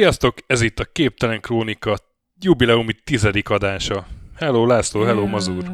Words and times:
Sziasztok, 0.00 0.38
ez 0.46 0.60
itt 0.60 0.78
a 0.78 0.84
Képtelen 0.84 1.40
Krónika 1.40 1.98
jubileumi 2.38 2.92
tizedik 3.04 3.50
adása. 3.50 4.06
Hello 4.36 4.66
László, 4.66 5.02
hello 5.02 5.26
Mazur. 5.26 5.64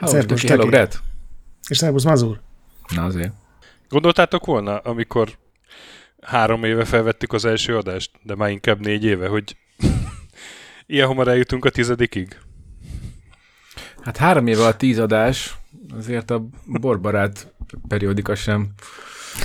Szervusz, 0.00 0.46
hello 0.46 0.66
Gret. 0.66 1.00
És 1.68 1.76
szervusz 1.76 2.04
Mazur. 2.04 2.40
Na 2.94 3.04
azért. 3.04 3.32
Gondoltátok 3.88 4.46
volna, 4.46 4.78
amikor 4.78 5.38
három 6.20 6.64
éve 6.64 6.84
felvettük 6.84 7.32
az 7.32 7.44
első 7.44 7.76
adást, 7.76 8.10
de 8.22 8.34
már 8.34 8.50
inkább 8.50 8.80
négy 8.80 9.04
éve, 9.04 9.28
hogy 9.28 9.56
ilyen 10.86 11.06
hamar 11.06 11.28
eljutunk 11.28 11.64
a 11.64 11.70
tizedikig? 11.70 12.38
Hát 14.00 14.16
három 14.16 14.46
éve 14.46 14.66
a 14.66 14.76
tíz 14.76 14.98
adás, 14.98 15.56
azért 15.96 16.30
a 16.30 16.48
borbarát 16.66 17.54
periódika 17.88 18.34
sem, 18.34 18.74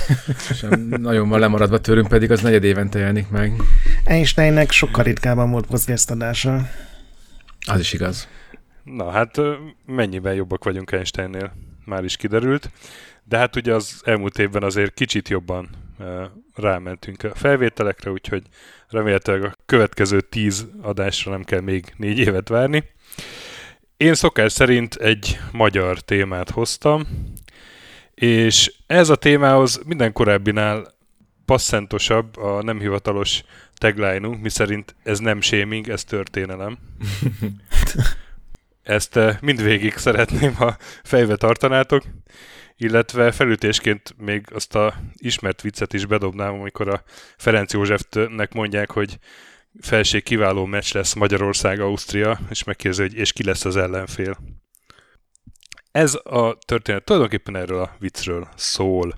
sem 0.60 0.80
nagyon 0.88 1.28
van 1.28 1.40
lemaradva 1.40 1.78
tőlünk, 1.78 2.08
pedig 2.08 2.30
az 2.30 2.40
negyed 2.40 2.64
évente 2.64 2.98
jelenik 2.98 3.28
meg. 3.28 3.52
Einsteinnek 4.04 4.70
sokkal 4.70 5.04
ritkábban 5.04 5.50
volt 5.50 5.66
podcast 5.66 6.10
adása. 6.10 6.68
Az 7.66 7.80
is 7.80 7.92
igaz. 7.92 8.28
Na 8.84 9.10
hát 9.10 9.40
mennyiben 9.86 10.34
jobbak 10.34 10.64
vagyunk 10.64 10.92
Einsteinnél, 10.92 11.52
már 11.84 12.04
is 12.04 12.16
kiderült. 12.16 12.70
De 13.24 13.38
hát 13.38 13.56
ugye 13.56 13.74
az 13.74 14.00
elmúlt 14.04 14.38
évben 14.38 14.62
azért 14.62 14.94
kicsit 14.94 15.28
jobban 15.28 15.68
rámentünk 16.54 17.22
a 17.22 17.34
felvételekre, 17.34 18.10
úgyhogy 18.10 18.42
remélhetőleg 18.88 19.44
a 19.44 19.54
következő 19.66 20.20
tíz 20.20 20.66
adásra 20.82 21.30
nem 21.30 21.44
kell 21.44 21.60
még 21.60 21.94
négy 21.96 22.18
évet 22.18 22.48
várni. 22.48 22.84
Én 23.96 24.14
szokás 24.14 24.52
szerint 24.52 24.94
egy 24.94 25.38
magyar 25.52 26.00
témát 26.00 26.50
hoztam, 26.50 27.06
és 28.14 28.72
ez 28.86 29.08
a 29.08 29.16
témához 29.16 29.80
minden 29.86 30.12
korábbinál 30.12 30.92
passzentosabb 31.44 32.36
a 32.36 32.62
nem 32.62 32.80
hivatalos 32.80 33.42
tagline 33.74 34.28
miszerint 34.28 34.94
ez 35.02 35.18
nem 35.18 35.40
shaming, 35.40 35.88
ez 35.88 36.04
történelem. 36.04 36.78
Ezt 38.82 39.18
mindvégig 39.40 39.96
szeretném, 39.96 40.54
ha 40.54 40.76
fejbe 41.02 41.36
tartanátok, 41.36 42.02
illetve 42.76 43.32
felütésként 43.32 44.14
még 44.18 44.46
azt 44.52 44.74
a 44.74 44.94
ismert 45.14 45.62
viccet 45.62 45.92
is 45.92 46.06
bedobnám, 46.06 46.54
amikor 46.54 46.88
a 46.88 47.02
Ferenc 47.36 47.72
Józsefnek 47.72 48.52
mondják, 48.52 48.90
hogy 48.90 49.18
felség 49.80 50.22
kiváló 50.22 50.64
meccs 50.64 50.94
lesz 50.94 51.14
Magyarország-Ausztria, 51.14 52.38
és 52.50 52.64
megkérdezi, 52.64 53.02
hogy 53.02 53.14
és 53.14 53.32
ki 53.32 53.44
lesz 53.44 53.64
az 53.64 53.76
ellenfél. 53.76 54.38
Ez 55.94 56.14
a 56.24 56.58
történet 56.66 57.04
tulajdonképpen 57.04 57.56
erről 57.56 57.82
a 57.82 57.96
viccről 57.98 58.48
szól. 58.56 59.14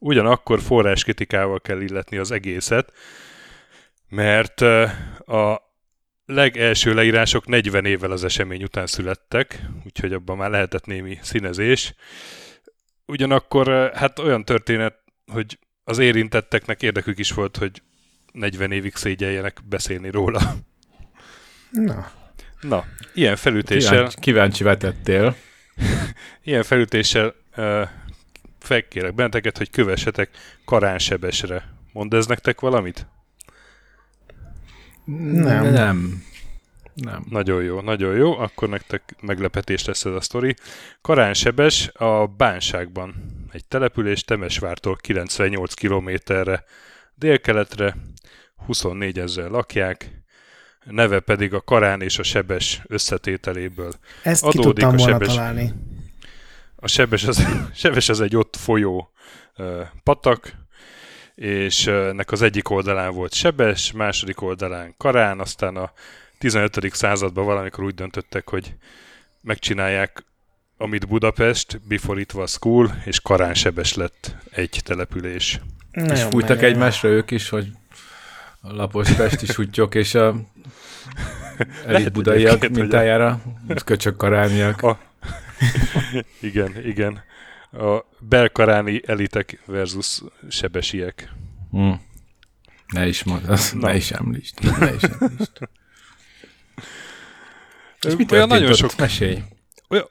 Ugyanakkor 0.00 0.60
forráskritikával 0.60 1.60
kell 1.60 1.80
illetni 1.80 2.16
az 2.16 2.30
egészet, 2.30 2.92
mert 4.08 4.60
a 5.26 5.72
legelső 6.26 6.94
leírások 6.94 7.46
40 7.46 7.84
évvel 7.84 8.10
az 8.10 8.24
esemény 8.24 8.62
után 8.62 8.86
születtek, 8.86 9.62
úgyhogy 9.84 10.12
abban 10.12 10.36
már 10.36 10.50
lehetett 10.50 10.86
némi 10.86 11.18
színezés. 11.22 11.94
Ugyanakkor 13.06 13.92
hát 13.94 14.18
olyan 14.18 14.44
történet, 14.44 14.94
hogy 15.32 15.58
az 15.84 15.98
érintetteknek 15.98 16.82
érdekük 16.82 17.18
is 17.18 17.32
volt, 17.32 17.56
hogy 17.56 17.82
40 18.32 18.72
évig 18.72 18.94
szégyeljenek 18.94 19.58
beszélni 19.68 20.10
róla. 20.10 20.54
Na. 21.70 22.10
Na, 22.60 22.84
ilyen 23.14 23.36
felütéssel... 23.36 23.90
Kíváncsi, 23.90 24.20
kíváncsi 24.20 24.62
vetettél. 24.62 25.36
Ilyen 26.42 26.62
felütéssel 26.62 27.34
uh, 27.56 27.88
felkérek 28.58 29.14
benneteket, 29.14 29.58
hogy 29.58 29.70
kövessetek 29.70 30.30
Karánsebesre. 30.64 31.74
Mond 31.92 32.14
ez 32.14 32.26
nektek 32.26 32.60
valamit? 32.60 33.06
Nem. 35.04 35.72
Nem. 35.72 36.22
Nem. 36.94 37.24
Nagyon 37.28 37.62
jó, 37.62 37.80
nagyon 37.80 38.16
jó. 38.16 38.38
Akkor 38.38 38.68
nektek 38.68 39.14
meglepetés 39.20 39.84
lesz 39.84 40.04
ez 40.04 40.12
a 40.12 40.20
sztori. 40.20 40.54
Karánsebes 41.00 41.88
a 41.88 42.26
Bánságban. 42.26 43.14
Egy 43.52 43.64
település 43.64 44.24
Temesvártól 44.24 44.96
98 44.96 45.74
kilométerre 45.74 46.64
délkeletre, 47.14 47.96
24 48.66 49.18
ezer 49.18 49.50
lakják, 49.50 50.22
neve 50.84 51.20
pedig 51.20 51.54
a 51.54 51.60
Karán 51.60 52.02
és 52.02 52.18
a 52.18 52.22
Sebes 52.22 52.82
összetételéből 52.86 53.92
Ezt 54.22 54.44
adódik. 54.44 54.60
Ki 54.60 54.66
tudtam 54.66 54.94
a 54.94 54.98
sebes, 54.98 55.34
találni. 55.34 55.72
A 56.76 56.88
Sebes 56.88 57.24
az, 57.24 57.46
sebes 57.74 58.08
az 58.08 58.20
egy 58.20 58.36
ott 58.36 58.56
folyó 58.56 59.12
uh, 59.56 59.80
patak, 60.02 60.52
és 61.34 61.86
ennek 61.86 62.32
az 62.32 62.42
egyik 62.42 62.70
oldalán 62.70 63.14
volt 63.14 63.34
Sebes, 63.34 63.92
második 63.92 64.42
oldalán 64.42 64.94
Karán, 64.96 65.40
aztán 65.40 65.76
a 65.76 65.92
15. 66.38 66.94
században 66.94 67.44
valamikor 67.44 67.84
úgy 67.84 67.94
döntöttek, 67.94 68.48
hogy 68.48 68.74
megcsinálják 69.40 70.24
amit 70.80 71.08
Budapest, 71.08 71.80
before 71.88 72.20
it 72.20 72.32
was 72.32 72.58
cool, 72.58 72.94
és 73.04 73.20
Karán 73.20 73.54
Sebes 73.54 73.94
lett 73.94 74.36
egy 74.50 74.80
település. 74.84 75.60
Nagyon 75.92 76.16
és 76.16 76.22
fújtak 76.22 76.62
egymásra 76.62 77.08
ők 77.08 77.30
is, 77.30 77.48
hogy 77.48 77.68
a 77.74 77.79
lapos 78.60 79.12
pesti 79.12 79.46
sutyok 79.46 79.94
és 79.94 80.14
a 80.14 80.34
elit 81.86 82.12
budaiak 82.12 82.68
mintájára, 82.68 83.42
köcsök 83.84 84.16
karániak. 84.16 84.82
A... 84.82 84.98
igen, 86.40 86.86
igen. 86.86 87.22
A 87.72 88.04
belkaráni 88.18 89.02
elitek 89.06 89.62
versus 89.66 90.22
sebesiek. 90.48 91.32
Hmm. 91.70 92.00
Ne 92.86 93.06
is 93.06 93.24
mondd, 93.24 93.58
ne 93.72 93.96
is 93.96 94.10
említsd. 94.10 94.78
Ne 94.78 94.94
is 94.94 95.02
említsd. 95.02 95.58
És 98.00 98.16
mit 98.16 98.32
olyan 98.32 98.48
nagyon 98.48 98.74
sok 98.74 98.96
mesélj? 98.96 99.42
Olyan, 99.88 100.06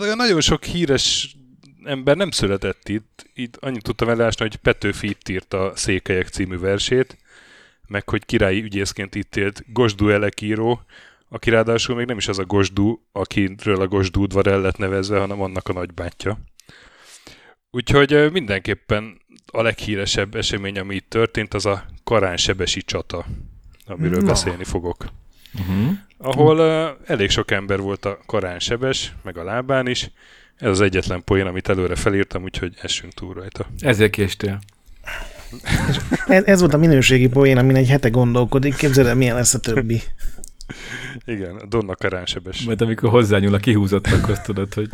olyan 0.00 0.16
nagyon 0.16 0.40
sok 0.40 0.64
híres 0.64 1.36
ember 1.84 2.16
nem 2.16 2.30
született 2.30 2.88
itt. 2.88 3.26
Itt 3.34 3.56
annyit 3.56 3.82
tudtam 3.82 4.08
elásni, 4.08 4.44
hogy 4.44 4.56
Petőfi 4.56 5.08
itt 5.08 5.28
írta 5.28 5.72
Székelyek 5.74 6.28
című 6.28 6.58
versét, 6.58 7.18
meg 7.90 8.08
hogy 8.08 8.24
királyi 8.24 8.62
ügyészként 8.62 9.14
itt 9.14 9.36
élt 9.36 9.72
Gosdú 9.72 10.08
Elekíró, 10.08 10.80
aki 11.28 11.50
ráadásul 11.50 11.96
még 11.96 12.06
nem 12.06 12.16
is 12.16 12.28
az 12.28 12.38
a 12.38 12.44
Gosdú, 12.44 13.06
akiről 13.12 13.80
a 13.80 13.86
Gosdú 13.86 14.22
udvar 14.22 14.46
el 14.46 14.60
lett 14.60 14.76
nevezve, 14.76 15.18
hanem 15.18 15.40
annak 15.40 15.68
a 15.68 15.72
nagybátyja. 15.72 16.38
Úgyhogy 17.70 18.32
mindenképpen 18.32 19.20
a 19.46 19.62
leghíresebb 19.62 20.34
esemény, 20.34 20.78
ami 20.78 20.94
itt 20.94 21.08
történt, 21.08 21.54
az 21.54 21.66
a 21.66 21.84
Karánsebesi 22.04 22.82
csata, 22.82 23.26
amiről 23.86 24.20
no. 24.20 24.26
beszélni 24.26 24.64
fogok. 24.64 25.04
Uh-huh. 25.54 25.90
Ahol 26.18 26.58
uh, 26.58 26.96
elég 27.06 27.30
sok 27.30 27.50
ember 27.50 27.80
volt 27.80 28.04
a 28.04 28.18
Karánsebes, 28.26 29.14
meg 29.22 29.36
a 29.36 29.44
lábán 29.44 29.86
is. 29.86 30.10
Ez 30.56 30.68
az 30.68 30.80
egyetlen 30.80 31.24
poén, 31.24 31.46
amit 31.46 31.68
előre 31.68 31.94
felírtam, 31.94 32.42
úgyhogy 32.42 32.74
essünk 32.80 33.12
túl 33.12 33.34
rajta. 33.34 33.66
Ezért 33.80 34.10
késtél. 34.10 34.58
Ez, 36.26 36.44
ez 36.44 36.60
volt 36.60 36.74
a 36.74 36.78
minőségi 36.78 37.28
poén, 37.28 37.58
amin 37.58 37.76
egy 37.76 37.88
hete 37.88 38.08
gondolkodik. 38.08 38.76
Képzeld 38.76 39.06
el, 39.06 39.14
milyen 39.14 39.34
lesz 39.34 39.54
a 39.54 39.58
többi. 39.60 40.02
Igen, 41.24 41.56
a 41.56 41.66
Donna 41.66 41.94
Karánsebes. 41.94 42.62
Majd 42.62 42.80
amikor 42.80 43.10
hozzányúl 43.10 43.54
a 43.54 43.58
kihúzottak, 43.58 44.28
azt 44.28 44.42
tudod, 44.42 44.74
hogy 44.74 44.88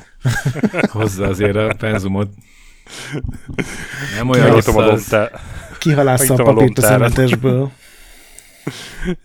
hozza 0.90 1.26
azért 1.26 1.56
a 1.56 1.74
penzumot. 1.78 2.30
Nem 4.16 4.28
olyan 4.28 4.50
rossz 4.50 4.66
az. 4.66 5.12
A 5.12 6.34
papírt 6.34 6.78
a 6.78 6.82
szemetesből. 6.82 7.70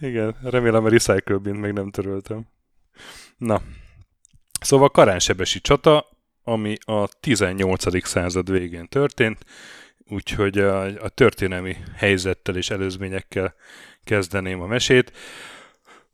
Igen, 0.02 0.36
remélem 0.44 0.86
a 0.86 0.90
recycle 0.90 1.38
bin 1.38 1.56
még 1.56 1.72
nem 1.72 1.90
töröltem. 1.92 2.46
Na, 3.38 3.62
szóval 4.62 4.90
Karánsebesi 4.90 5.62
csata, 5.62 6.06
ami 6.44 6.78
a 6.86 7.08
18. 7.20 8.08
század 8.08 8.52
végén 8.52 8.88
történt, 8.88 9.46
úgyhogy 10.10 10.58
a, 10.58 10.84
a 10.84 11.10
történelmi 11.10 11.76
helyzettel 11.96 12.56
és 12.56 12.70
előzményekkel 12.70 13.56
kezdeném 14.04 14.62
a 14.62 14.66
mesét. 14.66 15.12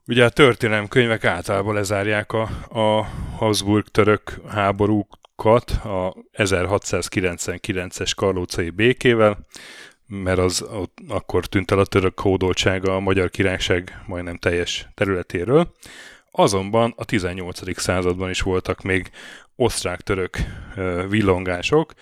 Ugye 0.07 0.25
a 0.25 0.29
történelmi 0.29 0.87
könyvek 0.87 1.25
általában 1.25 1.73
lezárják 1.73 2.31
a, 2.31 2.41
a 2.69 3.03
Habsburg-török 3.35 4.39
háborúkat 4.47 5.69
a 5.71 6.13
1699-es 6.33 8.11
karlócai 8.15 8.69
békével, 8.69 9.45
mert 10.07 10.39
az 10.39 10.61
ott, 10.61 10.97
akkor 11.07 11.45
tűnt 11.45 11.71
el 11.71 11.79
a 11.79 11.85
török 11.85 12.19
hódoltsága 12.19 12.95
a 12.95 12.99
magyar 12.99 13.29
királyság 13.29 14.03
majdnem 14.05 14.37
teljes 14.37 14.87
területéről. 14.93 15.73
Azonban 16.31 16.93
a 16.97 17.05
18. 17.05 17.79
században 17.79 18.29
is 18.29 18.41
voltak 18.41 18.81
még 18.81 19.11
osztrák-török 19.55 20.37
villongások. 21.09 21.93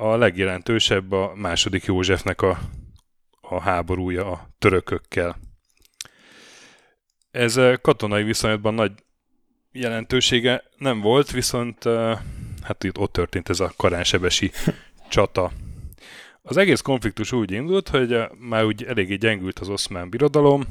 A 0.00 0.16
legjelentősebb 0.16 1.12
a 1.12 1.32
második 1.34 1.84
Józsefnek 1.84 2.42
a, 2.42 2.58
a 3.40 3.60
háborúja 3.60 4.30
a 4.30 4.48
törökökkel. 4.58 5.36
Ez 7.30 7.60
katonai 7.82 8.22
viszonylatban 8.22 8.74
nagy 8.74 8.92
jelentősége 9.72 10.62
nem 10.76 11.00
volt, 11.00 11.30
viszont 11.30 11.84
hát 12.62 12.84
itt 12.84 12.98
ott 12.98 13.12
történt 13.12 13.48
ez 13.48 13.60
a 13.60 13.72
karánsebesi 13.76 14.50
csata. 15.08 15.52
Az 16.42 16.56
egész 16.56 16.80
konfliktus 16.80 17.32
úgy 17.32 17.50
indult, 17.50 17.88
hogy 17.88 18.12
a- 18.12 18.32
már 18.38 18.64
úgy 18.64 18.84
eléggé 18.84 19.14
gyengült 19.14 19.58
az 19.58 19.68
oszmán 19.68 20.10
birodalom, 20.10 20.64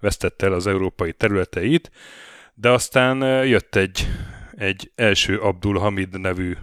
vesztette 0.00 0.46
el 0.46 0.52
az 0.52 0.66
európai 0.66 1.12
területeit, 1.12 1.90
de 2.54 2.70
aztán 2.70 3.46
jött 3.46 3.74
egy, 3.74 4.06
egy 4.52 4.92
első 4.94 5.38
Abdul 5.38 5.78
Hamid 5.78 6.20
nevű 6.20 6.56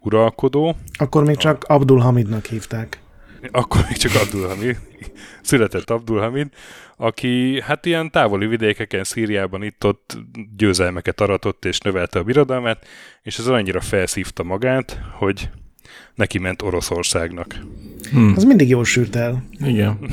uralkodó, 0.00 0.76
Akkor 0.98 1.24
még 1.24 1.36
csak 1.36 1.64
Abdul 1.64 1.98
Hamidnak 1.98 2.46
hívták. 2.46 3.00
akkor 3.50 3.84
még 3.88 3.96
csak 3.96 4.14
Abdul 4.14 4.46
Hamid, 4.48 4.78
született 5.42 5.90
Abdul 5.90 6.20
Hamid, 6.20 6.48
aki 6.96 7.60
hát 7.60 7.86
ilyen 7.86 8.10
távoli 8.10 8.46
vidékeken, 8.46 9.04
Szíriában 9.04 9.62
itt-ott 9.62 10.18
győzelmeket 10.56 11.20
aratott 11.20 11.64
és 11.64 11.78
növelte 11.78 12.18
a 12.18 12.22
birodalmát, 12.22 12.86
és 13.22 13.38
ez 13.38 13.46
annyira 13.46 13.80
felszívta 13.80 14.42
magát, 14.42 15.00
hogy 15.12 15.50
neki 16.14 16.38
ment 16.38 16.62
Oroszországnak. 16.62 17.56
Hm. 18.10 18.32
Az 18.36 18.44
mindig 18.44 18.68
jól 18.68 18.84
sült 18.84 19.16
el. 19.16 19.44
Igen. 19.58 19.98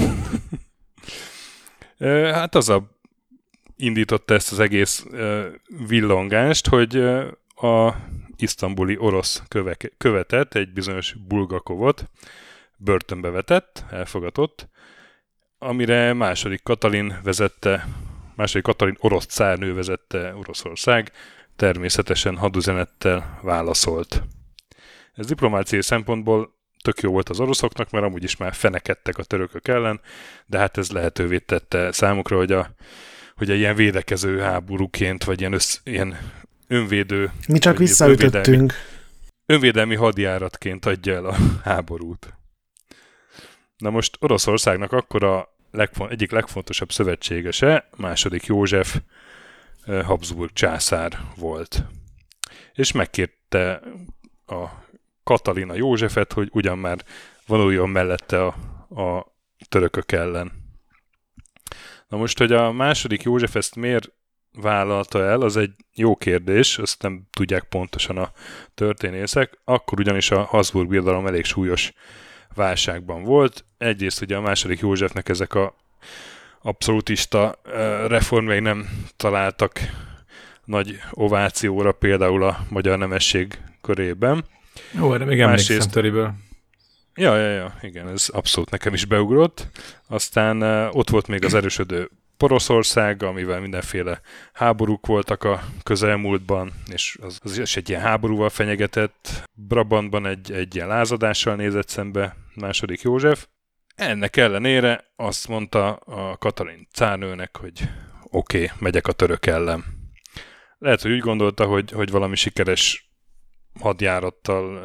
Hát 2.33 2.55
az 2.55 2.69
a 2.69 2.89
indította 3.77 4.33
ezt 4.33 4.51
az 4.51 4.59
egész 4.59 5.05
villongást, 5.87 6.67
hogy 6.67 6.95
a 7.55 7.95
isztambuli 8.37 8.97
orosz 8.97 9.43
köveke, 9.47 9.89
követet, 9.97 10.55
egy 10.55 10.73
bizonyos 10.73 11.15
Bulgakovot 11.27 12.09
börtönbe 12.77 13.29
vetett, 13.29 13.85
elfogatott, 13.89 14.67
amire 15.57 16.13
második 16.13 16.63
Katalin 16.63 17.19
vezette, 17.23 17.87
második 18.35 18.63
Katalin 18.63 18.97
orosz 18.99 19.25
cárnő 19.25 19.73
vezette 19.73 20.35
Oroszország, 20.35 21.11
természetesen 21.55 22.37
hadüzenettel 22.37 23.39
válaszolt. 23.41 24.23
Ez 25.13 25.25
diplomáciai 25.25 25.81
szempontból 25.81 26.53
tök 26.83 27.01
jó 27.01 27.11
volt 27.11 27.29
az 27.29 27.39
oroszoknak, 27.39 27.89
mert 27.89 28.05
amúgy 28.05 28.23
is 28.23 28.37
már 28.37 28.53
fenekedtek 28.53 29.17
a 29.17 29.23
törökök 29.23 29.67
ellen, 29.67 30.01
de 30.45 30.57
hát 30.57 30.77
ez 30.77 30.91
lehetővé 30.91 31.37
tette 31.37 31.91
számukra, 31.91 32.37
hogy 32.37 32.51
a, 32.51 32.69
hogy 33.35 33.51
egy 33.51 33.59
ilyen 33.59 33.75
védekező 33.75 34.39
háborúként, 34.39 35.23
vagy 35.23 35.39
ilyen, 35.39 35.53
össz, 35.53 35.79
ilyen 35.83 36.17
önvédő, 36.73 37.31
Mi 37.47 37.57
csak 37.59 37.77
visszaütöttünk. 37.77 38.73
önvédelmi 39.45 39.95
hadjáratként 39.95 40.85
adja 40.85 41.13
el 41.13 41.25
a 41.25 41.35
háborút. 41.63 42.33
Na 43.77 43.89
most 43.89 44.17
Oroszországnak 44.19 44.91
akkor 44.91 45.23
a 45.23 45.55
legfon- 45.71 46.11
egyik 46.11 46.31
legfontosabb 46.31 46.91
szövetségese, 46.91 47.89
második 47.97 48.45
József 48.45 49.01
eh, 49.85 50.05
Habsburg 50.05 50.53
császár 50.53 51.19
volt. 51.35 51.83
És 52.73 52.91
megkérte 52.91 53.81
a 54.45 54.65
Katalina 55.23 55.75
Józsefet, 55.75 56.33
hogy 56.33 56.49
ugyan 56.51 56.77
már 56.77 56.97
vonuljon 57.47 57.89
mellette 57.89 58.45
a, 58.45 58.47
a 59.01 59.35
törökök 59.69 60.11
ellen. 60.11 60.51
Na 62.07 62.17
most, 62.17 62.37
hogy 62.37 62.51
a 62.51 62.71
második 62.71 63.21
József 63.21 63.55
ezt 63.55 63.75
miért 63.75 64.11
vállalta 64.53 65.23
el, 65.23 65.41
az 65.41 65.57
egy 65.57 65.71
jó 65.95 66.15
kérdés, 66.15 66.77
azt 66.77 67.01
nem 67.01 67.21
tudják 67.31 67.63
pontosan 67.63 68.17
a 68.17 68.31
történészek. 68.73 69.59
Akkor 69.63 69.99
ugyanis 69.99 70.31
a 70.31 70.43
Habsburg 70.43 70.87
birodalom 70.89 71.27
elég 71.27 71.45
súlyos 71.45 71.93
válságban 72.55 73.23
volt. 73.23 73.65
Egyrészt 73.77 74.21
ugye 74.21 74.35
a 74.35 74.41
második 74.41 74.79
Józsefnek 74.79 75.29
ezek 75.29 75.53
a 75.53 75.75
abszolútista 76.61 77.61
reformjai 78.07 78.59
nem 78.59 78.89
találtak 79.17 79.79
nagy 80.65 80.99
ovációra 81.11 81.91
például 81.91 82.43
a 82.43 82.59
magyar 82.69 82.97
nemesség 82.97 83.59
körében. 83.81 84.45
Jó, 84.91 85.13
erre 85.13 85.25
még 85.25 85.39
emlékszem 85.39 85.75
Másrészt- 85.75 85.91
töriből. 85.91 86.33
Ja, 87.15 87.37
ja, 87.37 87.49
ja, 87.49 87.75
igen, 87.81 88.07
ez 88.07 88.29
abszolút 88.31 88.69
nekem 88.69 88.93
is 88.93 89.05
beugrott. 89.05 89.67
Aztán 90.07 90.63
uh, 90.63 90.95
ott 90.95 91.09
volt 91.09 91.27
még 91.27 91.45
az 91.45 91.53
erősödő 91.53 92.09
Poroszország, 92.37 93.23
amivel 93.23 93.59
mindenféle 93.59 94.21
háborúk 94.53 95.05
voltak 95.05 95.43
a 95.43 95.63
közelmúltban, 95.83 96.71
és 96.91 97.17
az, 97.21 97.39
az 97.43 97.57
is 97.57 97.75
egy 97.75 97.89
ilyen 97.89 98.01
háborúval 98.01 98.49
fenyegetett. 98.49 99.49
Brabantban 99.53 100.25
egy, 100.25 100.51
egy 100.51 100.75
ilyen 100.75 100.87
lázadással 100.87 101.55
nézett 101.55 101.89
szembe 101.89 102.35
második 102.55 103.01
József. 103.01 103.47
Ennek 103.95 104.37
ellenére 104.37 105.13
azt 105.15 105.47
mondta 105.47 105.93
a 105.95 106.37
Katalin 106.37 106.87
cárnőnek, 106.93 107.57
hogy 107.57 107.89
oké, 108.29 108.63
okay, 108.63 108.77
megyek 108.79 109.07
a 109.07 109.11
török 109.11 109.45
ellen. 109.45 109.83
Lehet, 110.77 111.01
hogy 111.01 111.11
úgy 111.11 111.19
gondolta, 111.19 111.65
hogy, 111.65 111.91
hogy 111.91 112.11
valami 112.11 112.35
sikeres 112.35 113.11
hadjárattal 113.79 114.81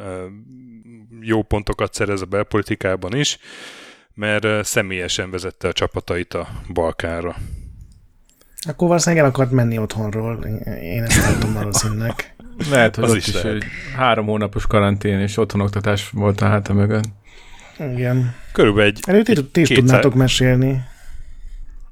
jó 1.21 1.43
pontokat 1.43 1.93
szerez 1.93 2.21
a 2.21 2.25
belpolitikában 2.25 3.15
is, 3.15 3.37
mert 4.19 4.65
személyesen 4.65 5.31
vezette 5.31 5.67
a 5.67 5.73
csapatait 5.73 6.33
a 6.33 6.47
Balkánra. 6.73 7.35
Akkor 8.67 8.87
valószínűleg 8.87 9.23
el 9.23 9.29
akart 9.29 9.51
menni 9.51 9.77
otthonról. 9.77 10.43
Én 10.81 11.03
ezt 11.03 11.21
látom 11.21 11.53
valószínűleg. 11.53 12.35
Lehet, 12.71 12.95
hogy 12.95 13.03
Az 13.03 13.09
ott 13.09 13.17
is 13.17 13.27
is, 13.27 13.35
egy 13.35 13.63
három 13.95 14.25
hónapos 14.25 14.67
karantén 14.67 15.19
és 15.19 15.37
otthonoktatás 15.37 16.09
volt 16.09 16.41
a 16.41 16.45
háta 16.45 16.73
mögött. 16.73 17.03
Igen. 17.77 18.35
Körülbelül 18.53 18.89
egy, 18.89 18.99
Erről 19.01 19.23
ti, 19.23 19.45
ti 19.45 19.61
is 19.61 19.67
tudnátok 19.67 20.13
mesélni. 20.13 20.83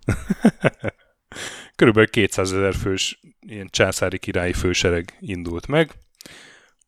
körülbelül 1.75 2.09
200 2.09 2.51
ezer 2.53 2.75
fős 2.75 3.19
ilyen 3.39 3.67
császári 3.69 4.17
királyi 4.17 4.53
fősereg 4.53 5.17
indult 5.19 5.67
meg, 5.67 5.91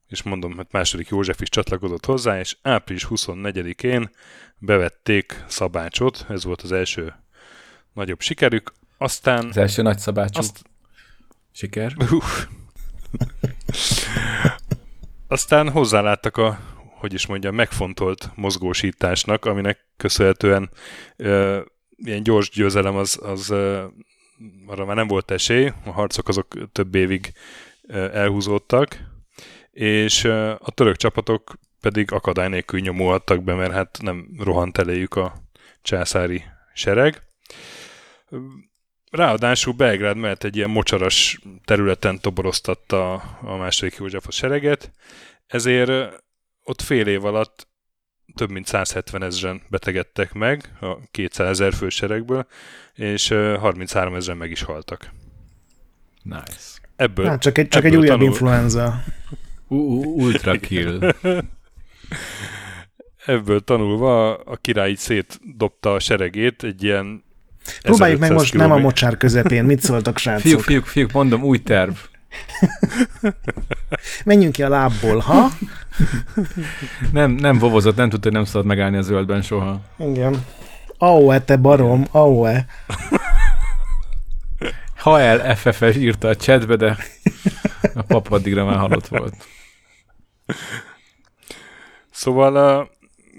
és 0.09 0.23
mondom, 0.23 0.55
hogy 0.55 0.67
második 0.71 1.07
József 1.07 1.41
is 1.41 1.49
csatlakozott 1.49 2.05
hozzá, 2.05 2.39
és 2.39 2.57
április 2.61 3.07
24-én 3.09 4.09
bevették 4.57 5.43
Szabácsot, 5.47 6.25
ez 6.29 6.43
volt 6.43 6.61
az 6.61 6.71
első 6.71 7.13
nagyobb 7.93 8.21
sikerük, 8.21 8.73
aztán 8.97 9.47
Az 9.47 9.57
első 9.57 9.81
nagy 9.81 9.99
szabácsú 9.99 10.39
azt, 10.39 10.61
siker. 11.51 11.95
Aztán 15.27 15.69
hozzáláttak 15.69 16.37
a, 16.37 16.59
hogy 16.97 17.13
is 17.13 17.25
mondjam, 17.25 17.55
megfontolt 17.55 18.29
mozgósításnak, 18.35 19.45
aminek 19.45 19.85
köszönhetően 19.97 20.69
ö, 21.15 21.61
ilyen 21.95 22.23
gyors 22.23 22.49
győzelem 22.49 22.95
az, 22.95 23.19
az 23.23 23.49
ö, 23.49 23.85
arra 24.65 24.85
már 24.85 24.95
nem 24.95 25.07
volt 25.07 25.31
esély, 25.31 25.71
a 25.85 25.91
harcok 25.91 26.27
azok 26.27 26.71
több 26.71 26.95
évig 26.95 27.33
ö, 27.87 28.13
elhúzódtak, 28.13 28.99
és 29.79 30.23
a 30.59 30.71
török 30.73 30.95
csapatok 30.95 31.53
pedig 31.81 32.11
akadály 32.11 32.49
nélkül 32.49 32.79
nyomulhattak 32.79 33.43
be, 33.43 33.53
mert 33.53 33.71
hát 33.71 33.97
nem 34.01 34.27
rohant 34.39 34.77
eléjük 34.77 35.15
a 35.15 35.33
császári 35.81 36.43
sereg. 36.73 37.21
Ráadásul 39.11 39.73
Belgrád 39.73 40.17
mellett 40.17 40.43
egy 40.43 40.55
ilyen 40.55 40.69
mocsaras 40.69 41.39
területen 41.65 42.19
toboroztatta 42.19 43.13
a, 43.41 43.55
második 43.55 43.95
József 43.95 44.27
a 44.27 44.31
sereget, 44.31 44.91
ezért 45.47 46.21
ott 46.63 46.81
fél 46.81 47.07
év 47.07 47.25
alatt 47.25 47.67
több 48.35 48.49
mint 48.49 48.65
170 48.65 49.23
ezeren 49.23 49.61
betegedtek 49.69 50.33
meg 50.33 50.77
a 50.81 50.97
200 51.11 51.49
ezer 51.49 51.73
fő 51.73 51.89
seregből, 51.89 52.47
és 52.93 53.29
ö, 53.29 53.57
33 53.59 54.15
ezeren 54.15 54.37
meg 54.37 54.51
is 54.51 54.61
haltak. 54.61 55.11
Nice. 56.23 56.79
Ebből, 56.95 57.25
Hát 57.25 57.41
csak 57.41 57.57
egy, 57.57 57.67
csak 57.67 57.83
egy 57.83 57.91
ebből 57.91 58.01
újabb 58.01 58.17
tanul- 58.17 58.31
influenza. 58.31 59.03
Ultra 59.69 60.59
kill. 60.59 61.13
ebből 63.25 63.59
tanulva 63.63 64.35
a 64.35 64.55
király 64.55 64.89
így 64.89 64.97
szétdobta 64.97 65.93
a 65.93 65.99
seregét 65.99 66.63
egy 66.63 66.83
ilyen 66.83 67.23
Próbáljuk 67.81 68.19
meg 68.19 68.29
1500 68.29 68.37
most 68.37 68.53
nem 68.53 68.61
a 68.61 68.75
kilométer- 68.75 68.83
mocsár 68.83 69.17
közepén. 69.17 69.63
Mit 69.63 69.81
szóltak, 69.81 70.17
srácok? 70.23 70.41
Fiúk, 70.41 70.61
fiúk, 70.61 70.85
fiúk, 70.85 71.11
mondom, 71.11 71.43
új 71.43 71.57
terv. 71.57 71.91
Menjünk 74.25 74.53
ki 74.53 74.63
a 74.63 74.69
lábból, 74.69 75.19
ha? 75.19 75.47
Nem, 77.11 77.31
nem 77.31 77.57
vovozott, 77.57 77.95
nem 77.95 78.09
tudta, 78.09 78.27
hogy 78.27 78.37
nem 78.37 78.45
szabad 78.45 78.65
megállni 78.67 78.97
a 78.97 79.01
zöldben 79.01 79.41
soha. 79.41 79.81
Igen. 79.97 80.45
Aue, 80.97 81.39
te 81.41 81.57
barom, 81.57 82.05
aue. 82.11 82.65
Ha 84.95 85.19
el 85.19 85.55
FFS 85.55 85.95
írta 85.95 86.27
a 86.27 86.35
chatbe, 86.35 86.75
de 86.75 86.97
a 87.93 88.01
pap 88.01 88.31
addigra 88.31 88.65
már 88.65 88.77
halott 88.77 89.07
volt. 89.07 89.35
Szóval 92.11 92.81
uh, 92.81 92.87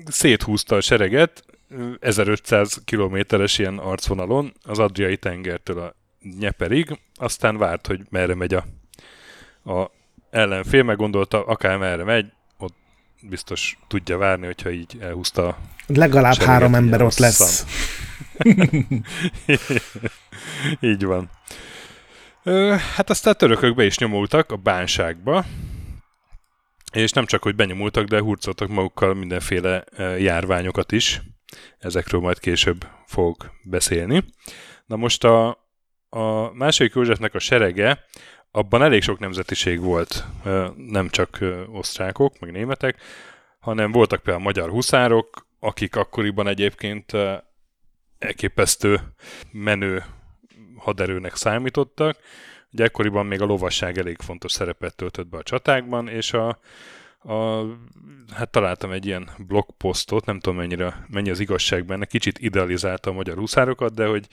széthúzta 0.06 0.76
a 0.76 0.80
sereget, 0.80 1.44
ö, 1.68 1.92
1500 2.00 2.80
kilométeres 2.84 3.58
ilyen 3.58 3.78
arcvonalon, 3.78 4.52
az 4.62 4.78
Adriai 4.78 5.16
tengertől 5.16 5.78
a 5.78 5.94
Nyeperig, 6.38 6.98
aztán 7.14 7.56
várt, 7.56 7.86
hogy 7.86 8.00
merre 8.10 8.34
megy 8.34 8.54
a, 8.54 8.64
a 9.72 9.90
ellenfél, 10.30 10.82
meg 10.82 10.96
gondolta, 10.96 11.44
akár 11.44 11.78
merre 11.78 12.04
megy, 12.04 12.32
ott 12.58 12.74
biztos 13.20 13.78
tudja 13.88 14.18
várni, 14.18 14.46
hogyha 14.46 14.70
így 14.70 14.96
elhúzta 15.00 15.46
a 15.46 15.58
Legalább 15.86 16.32
Sereget 16.32 16.54
három 16.54 16.74
ember 16.74 17.02
ott 17.02 17.18
lesz. 17.18 17.64
Így 20.80 21.04
van. 21.04 21.30
Hát 22.94 23.10
aztán 23.10 23.36
törökök 23.36 23.74
be 23.74 23.84
is 23.84 23.98
nyomultak 23.98 24.52
a 24.52 24.56
bánságba, 24.56 25.44
és 26.92 27.12
nem 27.12 27.26
csak, 27.26 27.42
hogy 27.42 27.54
benyomultak, 27.54 28.04
de 28.04 28.20
hurcoltak 28.20 28.68
magukkal 28.68 29.14
mindenféle 29.14 29.84
járványokat 30.18 30.92
is. 30.92 31.20
Ezekről 31.78 32.20
majd 32.20 32.38
később 32.38 32.86
fog 33.06 33.50
beszélni. 33.64 34.24
Na 34.86 34.96
most 34.96 35.24
a, 35.24 35.48
a 36.08 36.52
második 36.52 36.94
Józsefnek 36.94 37.34
a 37.34 37.38
serege, 37.38 38.04
abban 38.50 38.82
elég 38.82 39.02
sok 39.02 39.18
nemzetiség 39.18 39.80
volt, 39.80 40.24
nem 40.76 41.08
csak 41.08 41.38
osztrákok, 41.72 42.38
meg 42.38 42.52
németek, 42.52 43.02
hanem 43.60 43.92
voltak 43.92 44.22
például 44.22 44.44
magyar 44.44 44.70
huszárok, 44.70 45.46
akik 45.58 45.96
akkoriban 45.96 46.46
egyébként 46.46 47.12
elképesztő 48.18 49.00
menő 49.50 50.04
haderőnek 50.76 51.36
számítottak. 51.36 52.18
Ugye 52.72 52.84
ekkoriban 52.84 53.26
még 53.26 53.40
a 53.40 53.46
lovasság 53.46 53.98
elég 53.98 54.16
fontos 54.20 54.52
szerepet 54.52 54.96
töltött 54.96 55.26
be 55.28 55.38
a 55.38 55.42
csatákban, 55.42 56.08
és 56.08 56.32
a, 56.32 56.58
a, 57.22 57.64
hát 58.34 58.50
találtam 58.50 58.90
egy 58.90 59.06
ilyen 59.06 59.30
blogposztot, 59.38 60.24
nem 60.24 60.40
tudom 60.40 60.58
mennyire, 60.58 61.06
mennyi 61.08 61.30
az 61.30 61.40
igazság 61.40 61.84
benne, 61.84 62.04
kicsit 62.04 62.38
idealizálta 62.38 63.10
a 63.10 63.12
magyar 63.12 63.36
huszárokat, 63.36 63.94
de 63.94 64.06
hogy, 64.06 64.26